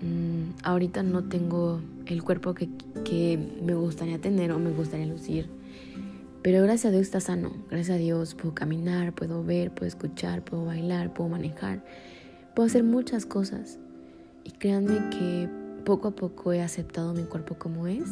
Mm, 0.00 0.54
ahorita 0.62 1.02
no 1.02 1.24
tengo 1.24 1.80
el 2.06 2.22
cuerpo 2.22 2.54
que, 2.54 2.68
que 3.04 3.38
me 3.62 3.74
gustaría 3.74 4.18
tener 4.20 4.52
o 4.52 4.58
me 4.58 4.70
gustaría 4.70 5.06
lucir. 5.06 5.50
Pero 6.42 6.62
gracias 6.62 6.86
a 6.86 6.90
Dios 6.92 7.02
está 7.02 7.20
sano. 7.20 7.52
Gracias 7.68 7.96
a 7.96 7.98
Dios 7.98 8.34
puedo 8.34 8.54
caminar, 8.54 9.12
puedo 9.12 9.44
ver, 9.44 9.72
puedo 9.72 9.86
escuchar, 9.86 10.44
puedo 10.44 10.64
bailar, 10.64 11.12
puedo 11.12 11.28
manejar. 11.28 11.84
Puedo 12.54 12.66
hacer 12.66 12.84
muchas 12.84 13.26
cosas. 13.26 13.78
Y 14.44 14.52
créanme 14.52 15.10
que 15.10 15.48
poco 15.84 16.08
a 16.08 16.10
poco 16.12 16.52
he 16.52 16.62
aceptado 16.62 17.12
mi 17.12 17.24
cuerpo 17.24 17.56
como 17.58 17.86
es. 17.88 18.08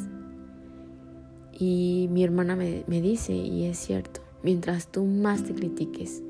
Y 1.58 2.08
mi 2.10 2.24
hermana 2.24 2.56
me, 2.56 2.84
me 2.86 3.00
dice, 3.00 3.32
y 3.32 3.64
es 3.64 3.78
cierto, 3.78 4.20
mientras 4.42 4.88
tú 4.88 5.04
más 5.04 5.44
te 5.44 5.54
critiques, 5.54 6.22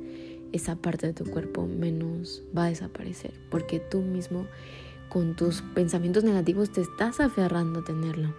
esa 0.52 0.76
parte 0.76 1.06
de 1.06 1.12
tu 1.12 1.24
cuerpo 1.24 1.66
menos 1.66 2.42
va 2.56 2.64
a 2.64 2.68
desaparecer, 2.68 3.32
porque 3.50 3.80
tú 3.80 4.00
mismo 4.00 4.46
con 5.08 5.36
tus 5.36 5.62
pensamientos 5.62 6.24
negativos 6.24 6.70
te 6.70 6.80
estás 6.80 7.20
aferrando 7.20 7.80
a 7.80 7.84
tenerlo, 7.84 8.34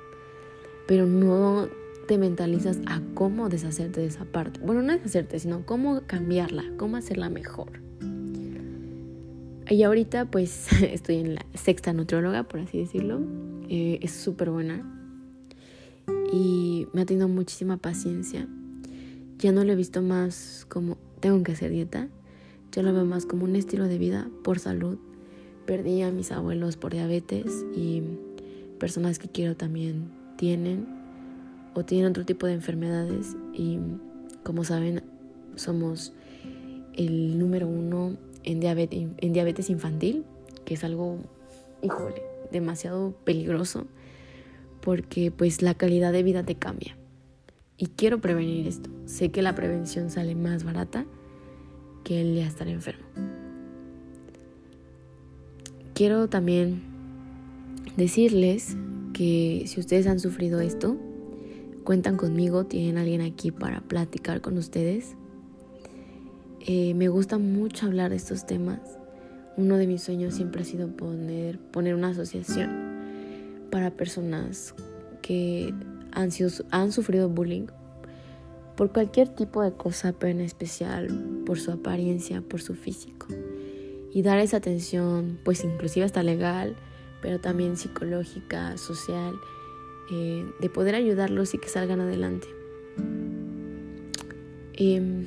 pero 0.87 1.05
no 1.05 1.67
te 2.07 2.17
mentalizas 2.17 2.79
a 2.85 3.01
cómo 3.13 3.49
deshacerte 3.49 3.99
de 4.01 4.07
esa 4.07 4.25
parte. 4.25 4.59
Bueno, 4.61 4.81
no 4.81 4.93
deshacerte, 4.93 5.39
sino 5.39 5.65
cómo 5.65 6.01
cambiarla, 6.07 6.63
cómo 6.77 6.97
hacerla 6.97 7.29
mejor. 7.29 7.81
Y 9.69 9.83
ahorita 9.83 10.25
pues 10.25 10.67
estoy 10.81 11.17
en 11.17 11.35
la 11.35 11.45
sexta 11.53 11.93
nutrióloga, 11.93 12.43
por 12.43 12.61
así 12.61 12.79
decirlo. 12.79 13.21
Eh, 13.69 13.99
es 14.01 14.11
súper 14.11 14.49
buena. 14.49 14.93
Y 16.31 16.87
me 16.93 17.01
ha 17.01 17.05
tenido 17.05 17.27
muchísima 17.27 17.77
paciencia. 17.77 18.47
Ya 19.39 19.51
no 19.51 19.63
lo 19.63 19.73
he 19.73 19.75
visto 19.75 20.01
más 20.01 20.65
como 20.69 20.97
tengo 21.19 21.41
que 21.43 21.53
hacer 21.53 21.71
dieta. 21.71 22.07
Yo 22.71 22.83
lo 22.83 22.93
veo 22.93 23.05
más 23.05 23.25
como 23.25 23.45
un 23.45 23.55
estilo 23.55 23.85
de 23.85 23.97
vida 23.97 24.29
por 24.43 24.59
salud. 24.59 24.97
Perdí 25.65 26.01
a 26.01 26.11
mis 26.11 26.31
abuelos 26.31 26.77
por 26.77 26.93
diabetes 26.93 27.65
y 27.75 28.01
personas 28.79 29.19
que 29.19 29.27
quiero 29.27 29.55
también 29.55 30.09
tienen 30.37 30.87
o 31.73 31.83
tienen 31.83 32.09
otro 32.09 32.25
tipo 32.25 32.47
de 32.47 32.53
enfermedades 32.53 33.35
y 33.53 33.79
como 34.43 34.63
saben 34.63 35.03
somos 35.55 36.13
el 36.93 37.37
número 37.37 37.67
uno 37.67 38.17
en 38.43 38.59
diabetes, 38.59 39.69
infantil, 39.69 40.23
que 40.65 40.75
es 40.75 40.83
algo, 40.83 41.17
híjole, 41.81 42.21
demasiado 42.51 43.13
peligroso 43.23 43.85
porque 44.81 45.31
pues 45.31 45.61
la 45.61 45.73
calidad 45.73 46.13
de 46.13 46.23
vida 46.23 46.43
te 46.43 46.55
cambia. 46.55 46.96
Y 47.77 47.87
quiero 47.87 48.19
prevenir 48.19 48.67
esto. 48.67 48.89
Sé 49.05 49.29
que 49.29 49.41
la 49.41 49.53
prevención 49.53 50.09
sale 50.09 50.33
más 50.35 50.63
barata 50.63 51.05
que 52.03 52.21
el 52.21 52.35
ya 52.35 52.47
estar 52.47 52.67
enfermo. 52.67 53.05
Quiero 55.93 56.27
también 56.27 56.81
decirles 57.95 58.75
que 59.13 59.63
si 59.67 59.79
ustedes 59.79 60.07
han 60.07 60.19
sufrido 60.19 60.59
esto, 60.59 60.97
cuentan 61.83 62.17
conmigo, 62.17 62.65
tienen 62.65 62.97
alguien 62.97 63.21
aquí 63.21 63.51
para 63.51 63.81
platicar 63.81 64.41
con 64.41 64.57
ustedes. 64.57 65.15
Eh, 66.59 66.93
me 66.95 67.07
gusta 67.07 67.37
mucho 67.37 67.85
hablar 67.85 68.09
de 68.09 68.17
estos 68.17 68.45
temas. 68.45 68.79
Uno 69.55 69.77
de 69.77 69.87
mis 69.87 70.03
sueños 70.03 70.35
siempre 70.35 70.61
ha 70.61 70.65
sido 70.65 70.87
poner, 70.89 71.59
poner 71.59 71.95
una 71.95 72.09
asociación 72.09 72.69
para 73.71 73.91
personas 73.91 74.75
que 75.21 75.73
han, 76.17 76.91
sufrido 76.91 77.29
bullying 77.29 77.67
por 78.75 78.91
cualquier 78.91 79.29
tipo 79.29 79.61
de 79.61 79.73
cosa, 79.73 80.13
pero 80.13 80.31
en 80.31 80.41
especial 80.41 81.07
por 81.45 81.59
su 81.59 81.71
apariencia, 81.71 82.41
por 82.41 82.61
su 82.61 82.75
físico. 82.75 83.27
Y 84.13 84.21
dar 84.21 84.39
esa 84.39 84.57
atención, 84.57 85.39
pues 85.43 85.63
inclusive 85.63 86.05
hasta 86.05 86.23
legal, 86.23 86.75
pero 87.21 87.39
también 87.39 87.77
psicológica, 87.77 88.77
social, 88.77 89.35
eh, 90.11 90.45
de 90.59 90.69
poder 90.69 90.95
ayudarlos 90.95 91.53
y 91.53 91.57
que 91.57 91.69
salgan 91.69 92.01
adelante. 92.01 92.47
Em, 94.73 95.25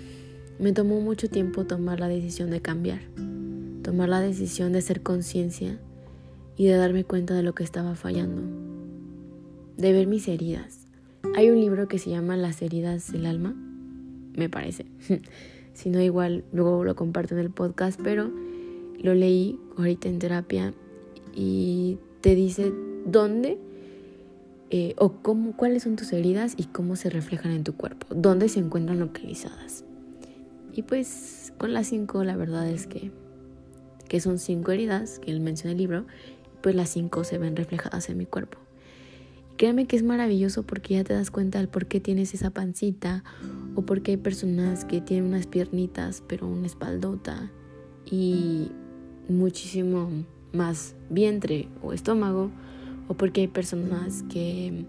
me 0.58 0.72
tomó 0.72 1.00
mucho 1.00 1.28
tiempo 1.28 1.66
tomar 1.66 2.00
la 2.00 2.08
decisión 2.08 2.50
de 2.50 2.62
cambiar, 2.62 3.00
tomar 3.82 4.08
la 4.08 4.20
decisión 4.20 4.72
de 4.72 4.78
hacer 4.78 5.02
conciencia 5.02 5.80
y 6.56 6.66
de 6.66 6.76
darme 6.76 7.04
cuenta 7.04 7.34
de 7.34 7.42
lo 7.42 7.54
que 7.54 7.64
estaba 7.64 7.94
fallando 7.94 8.70
de 9.80 9.94
ver 9.94 10.06
mis 10.06 10.28
heridas. 10.28 10.79
Hay 11.34 11.48
un 11.48 11.60
libro 11.60 11.88
que 11.88 11.98
se 11.98 12.10
llama 12.10 12.36
Las 12.36 12.60
heridas 12.60 13.12
del 13.12 13.26
alma, 13.26 13.54
me 14.36 14.48
parece. 14.48 14.86
si 15.74 15.88
no, 15.88 16.00
igual 16.00 16.44
luego 16.52 16.84
lo 16.84 16.96
comparto 16.96 17.34
en 17.34 17.40
el 17.40 17.50
podcast, 17.50 18.00
pero 18.02 18.30
lo 19.00 19.14
leí 19.14 19.58
ahorita 19.76 20.08
en 20.08 20.18
terapia 20.18 20.74
y 21.34 21.98
te 22.20 22.34
dice 22.34 22.72
dónde 23.06 23.58
eh, 24.70 24.94
o 24.98 25.12
cómo, 25.22 25.56
cuáles 25.56 25.84
son 25.84 25.96
tus 25.96 26.12
heridas 26.12 26.54
y 26.56 26.64
cómo 26.64 26.96
se 26.96 27.10
reflejan 27.10 27.52
en 27.52 27.64
tu 27.64 27.74
cuerpo, 27.74 28.06
dónde 28.10 28.48
se 28.48 28.58
encuentran 28.58 28.98
localizadas. 28.98 29.84
Y 30.74 30.82
pues 30.82 31.52
con 31.58 31.72
las 31.72 31.86
cinco 31.86 32.24
la 32.24 32.36
verdad 32.36 32.68
es 32.68 32.86
que 32.86 33.10
que 34.10 34.18
son 34.20 34.40
cinco 34.40 34.72
heridas 34.72 35.20
que 35.20 35.30
él 35.30 35.38
menciona 35.38 35.70
en 35.70 35.76
el 35.76 35.82
libro, 35.82 36.04
pues 36.62 36.74
las 36.74 36.88
cinco 36.90 37.22
se 37.22 37.38
ven 37.38 37.54
reflejadas 37.54 38.10
en 38.10 38.18
mi 38.18 38.26
cuerpo. 38.26 38.58
Y 39.60 39.64
créame 39.64 39.84
que 39.84 39.94
es 39.94 40.02
maravilloso 40.02 40.62
porque 40.62 40.94
ya 40.94 41.04
te 41.04 41.12
das 41.12 41.30
cuenta 41.30 41.58
del 41.58 41.68
por 41.68 41.84
qué 41.84 42.00
tienes 42.00 42.32
esa 42.32 42.48
pancita 42.48 43.22
o 43.74 43.82
por 43.82 44.00
qué 44.00 44.12
hay 44.12 44.16
personas 44.16 44.86
que 44.86 45.02
tienen 45.02 45.26
unas 45.26 45.46
piernitas 45.46 46.22
pero 46.26 46.48
una 46.48 46.66
espaldota 46.66 47.50
y 48.06 48.70
muchísimo 49.28 50.08
más 50.54 50.94
vientre 51.10 51.68
o 51.82 51.92
estómago 51.92 52.50
o 53.06 53.12
porque 53.12 53.42
hay 53.42 53.48
personas 53.48 54.24
que 54.30 54.86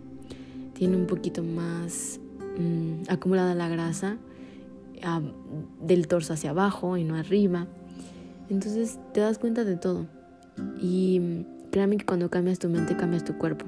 tienen 0.73 1.01
un 1.01 1.07
poquito 1.07 1.43
más 1.43 2.21
mm, 2.57 3.09
acumulada 3.09 3.53
la 3.55 3.67
grasa 3.67 4.19
del 5.81 6.07
torso 6.07 6.31
hacia 6.31 6.51
abajo 6.51 6.95
y 6.95 7.03
no 7.03 7.15
arriba. 7.15 7.67
Entonces 8.49 8.99
te 9.13 9.19
das 9.19 9.37
cuenta 9.37 9.65
de 9.65 9.75
todo. 9.75 10.07
Y 10.79 11.45
créame 11.71 11.97
que 11.97 12.05
cuando 12.05 12.29
cambias 12.29 12.57
tu 12.57 12.69
mente, 12.69 12.95
cambias 12.95 13.25
tu 13.25 13.37
cuerpo. 13.37 13.65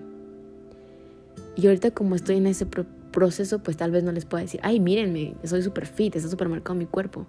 Y 1.55 1.67
ahorita 1.67 1.91
como 1.91 2.15
estoy 2.15 2.37
en 2.37 2.47
ese 2.47 2.65
proceso, 3.11 3.59
pues 3.59 3.77
tal 3.77 3.91
vez 3.91 4.03
no 4.03 4.11
les 4.11 4.25
pueda 4.25 4.43
decir, 4.43 4.59
ay, 4.63 4.79
mírenme, 4.79 5.35
soy 5.43 5.61
súper 5.61 5.85
fit, 5.85 6.15
está 6.15 6.29
súper 6.29 6.49
marcado 6.49 6.75
mi 6.75 6.85
cuerpo. 6.85 7.27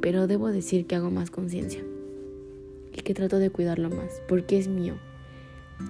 Pero 0.00 0.26
debo 0.26 0.48
decir 0.48 0.86
que 0.86 0.94
hago 0.94 1.10
más 1.10 1.30
conciencia 1.30 1.82
y 2.92 3.00
que 3.00 3.14
trato 3.14 3.38
de 3.38 3.50
cuidarlo 3.50 3.90
más, 3.90 4.22
porque 4.28 4.58
es 4.58 4.68
mío. 4.68 4.94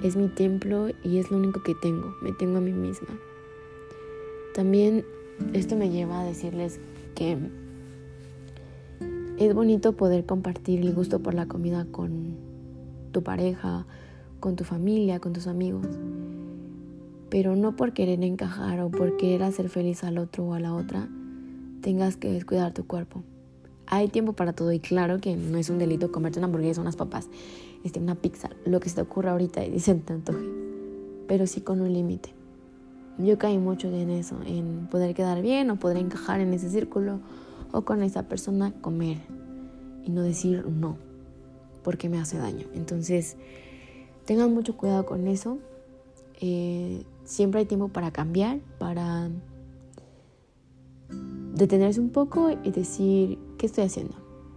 Es 0.03 0.17
mi 0.17 0.29
templo 0.29 0.89
y 1.05 1.19
es 1.19 1.31
lo 1.31 1.37
único 1.37 1.63
que 1.63 1.75
tengo, 1.75 2.15
me 2.23 2.33
tengo 2.33 2.59
a 2.59 2.61
mí 2.61 2.73
misma. 2.73 3.09
También 4.55 5.05
esto 5.53 5.77
me 5.77 5.91
lleva 5.91 6.23
a 6.23 6.25
decirles 6.25 6.81
que 7.15 7.37
es 9.39 9.55
bonito 9.55 9.93
poder 9.93 10.25
compartir 10.25 10.81
el 10.81 10.95
gusto 10.95 11.21
por 11.21 11.35
la 11.35 11.47
comida 11.47 11.87
con 11.91 12.37
tu 13.13 13.23
pareja, 13.23 13.87
con 14.41 14.57
tu 14.57 14.65
familia, 14.65 15.21
con 15.21 15.35
tus 15.35 15.47
amigos. 15.47 15.87
Pero 17.31 17.57
no 17.57 17.77
por 17.77 17.93
querer 17.93 18.23
encajar 18.23 18.81
o 18.81 18.91
por 18.91 19.17
querer 19.17 19.43
hacer 19.43 19.69
feliz 19.69 20.05
al 20.05 20.19
otro 20.19 20.45
o 20.45 20.55
a 20.55 20.61
la 20.61 20.75
otra, 20.75 21.09
tengas 21.81 22.17
que 22.17 22.31
descuidar 22.31 22.73
tu 22.73 22.87
cuerpo. 22.87 23.23
Hay 23.87 24.09
tiempo 24.09 24.33
para 24.33 24.53
todo 24.53 24.73
y 24.73 24.81
claro 24.81 25.21
que 25.21 25.37
no 25.37 25.59
es 25.59 25.71
un 25.71 25.79
delito 25.79 26.11
comerte 26.11 26.39
una 26.39 26.47
hamburguesa, 26.47 26.81
unas 26.81 26.97
papas, 26.97 27.29
este, 27.85 28.01
una 28.01 28.17
pizza, 28.17 28.51
lo 28.65 28.81
que 28.81 28.89
se 28.89 28.97
te 28.97 29.03
ocurra 29.03 29.33
ahorita 29.33 29.65
y 29.65 29.71
dicen 29.71 30.01
tanto, 30.01 30.33
pero 31.29 31.47
sí 31.47 31.61
con 31.61 31.81
un 31.81 31.93
límite. 31.93 32.31
Yo 33.19 33.39
caí 33.39 33.59
mucho 33.59 33.89
en 33.89 34.11
eso, 34.11 34.37
en 34.45 34.89
poder 34.91 35.15
quedar 35.15 35.41
bien 35.41 35.71
o 35.71 35.79
poder 35.79 35.97
encajar 35.97 36.41
en 36.41 36.53
ese 36.53 36.69
círculo 36.69 37.21
o 37.73 37.83
con 37.83 38.03
esa 38.03 38.25
persona 38.25 38.73
comer 38.81 39.19
y 40.05 40.11
no 40.11 40.23
decir 40.23 40.67
no, 40.67 40.99
porque 41.83 42.09
me 42.09 42.19
hace 42.19 42.39
daño. 42.39 42.67
Entonces, 42.75 43.37
tengan 44.25 44.53
mucho 44.53 44.77
cuidado 44.77 45.07
con 45.07 45.29
eso. 45.29 45.59
Eh, 46.41 47.05
siempre 47.27 47.61
hay 47.61 47.67
tiempo 47.67 47.89
para 47.89 48.11
cambiar, 48.13 48.61
para 48.79 49.29
detenerse 51.55 52.01
un 52.01 52.11
poco 52.11 52.51
y 52.63 52.71
decir, 52.71 53.39
¿qué 53.59 53.67
estoy 53.67 53.85
haciendo? 53.85 54.15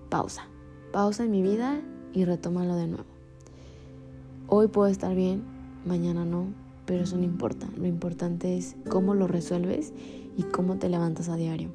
Pausa. 0.09 0.47
Pausa 0.93 1.25
en 1.25 1.31
mi 1.31 1.41
vida 1.41 1.81
y 2.13 2.23
retómalo 2.25 2.75
de 2.75 2.87
nuevo. 2.87 3.09
Hoy 4.47 4.67
puedo 4.67 4.87
estar 4.87 5.13
bien, 5.15 5.43
mañana 5.85 6.25
no, 6.25 6.47
pero 6.85 7.03
eso 7.03 7.17
no 7.17 7.23
importa. 7.23 7.67
Lo 7.75 7.87
importante 7.87 8.57
es 8.57 8.75
cómo 8.89 9.13
lo 9.13 9.27
resuelves 9.27 9.93
y 10.37 10.43
cómo 10.43 10.77
te 10.77 10.89
levantas 10.89 11.29
a 11.29 11.35
diario. 11.35 11.69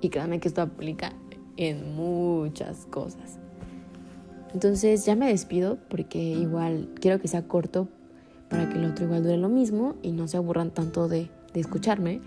Y 0.00 0.10
créanme 0.10 0.40
que 0.40 0.48
esto 0.48 0.62
aplica 0.62 1.12
en 1.56 1.94
muchas 1.94 2.86
cosas. 2.86 3.38
Entonces 4.52 5.04
ya 5.04 5.16
me 5.16 5.28
despido 5.28 5.78
porque 5.88 6.18
igual 6.18 6.90
quiero 7.00 7.20
que 7.20 7.28
sea 7.28 7.48
corto 7.48 7.88
para 8.48 8.68
que 8.68 8.78
el 8.78 8.84
otro 8.84 9.04
igual 9.04 9.22
dure 9.22 9.36
lo 9.36 9.48
mismo 9.48 9.96
y 10.02 10.12
no 10.12 10.28
se 10.28 10.36
aburran 10.36 10.70
tanto 10.70 11.08
de, 11.08 11.30
escucharme. 11.54 12.20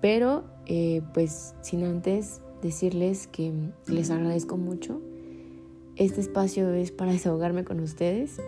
Pero 0.00 0.44
eh, 0.66 1.02
pues 1.12 1.54
sin 1.60 1.84
antes 1.84 2.40
decirles 2.62 3.26
que 3.26 3.52
les 3.86 4.10
agradezco 4.10 4.56
mucho. 4.56 5.00
Este 5.96 6.20
espacio 6.20 6.72
es 6.72 6.92
para 6.92 7.12
desahogarme 7.12 7.64
con 7.64 7.80
ustedes 7.80 8.40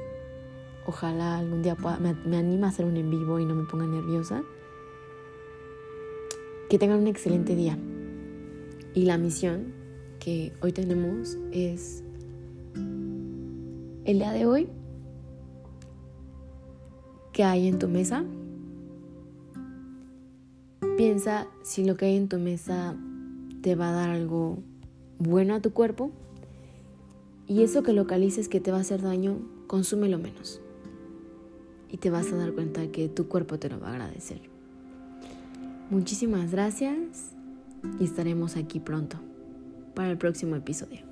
Ojalá 0.86 1.38
algún 1.38 1.62
día 1.62 1.76
me, 2.00 2.14
me 2.14 2.64
a 2.64 2.68
hacer 2.68 2.84
un 2.84 2.96
en 2.96 3.08
vivo 3.08 3.38
y 3.38 3.44
no 3.44 3.54
me 3.54 3.64
ponga 3.64 3.86
nerviosa. 3.86 4.42
Que 6.68 6.78
tengan 6.78 6.98
un 6.98 7.06
excelente 7.06 7.54
día. 7.54 7.78
Y 8.94 9.04
la 9.04 9.16
misión 9.16 9.72
que 10.18 10.52
hoy 10.60 10.72
tenemos 10.72 11.38
es 11.52 12.02
el 14.04 14.18
día 14.18 14.32
de 14.32 14.46
hoy. 14.46 14.68
¿Qué 17.32 17.44
hay 17.44 17.66
en 17.68 17.78
tu 17.78 17.88
mesa? 17.88 18.24
Piensa 20.96 21.46
si 21.62 21.84
lo 21.84 21.96
que 21.96 22.06
hay 22.06 22.16
en 22.16 22.28
tu 22.28 22.38
mesa 22.38 22.94
te 23.62 23.74
va 23.74 23.88
a 23.88 23.92
dar 23.92 24.10
algo 24.10 24.58
bueno 25.18 25.54
a 25.54 25.60
tu 25.60 25.72
cuerpo. 25.72 26.10
Y 27.46 27.62
eso 27.62 27.82
que 27.82 27.92
localices 27.92 28.48
que 28.48 28.60
te 28.60 28.70
va 28.70 28.78
a 28.78 28.80
hacer 28.82 29.02
daño, 29.02 29.38
consúmelo 29.66 30.18
menos 30.18 30.60
y 31.92 31.98
te 31.98 32.10
vas 32.10 32.32
a 32.32 32.36
dar 32.36 32.52
cuenta 32.52 32.90
que 32.90 33.08
tu 33.08 33.28
cuerpo 33.28 33.58
te 33.58 33.68
lo 33.68 33.78
va 33.78 33.88
a 33.88 33.92
agradecer. 33.92 34.40
Muchísimas 35.90 36.50
gracias 36.50 36.96
y 38.00 38.04
estaremos 38.04 38.56
aquí 38.56 38.80
pronto 38.80 39.18
para 39.94 40.10
el 40.10 40.16
próximo 40.16 40.56
episodio. 40.56 41.11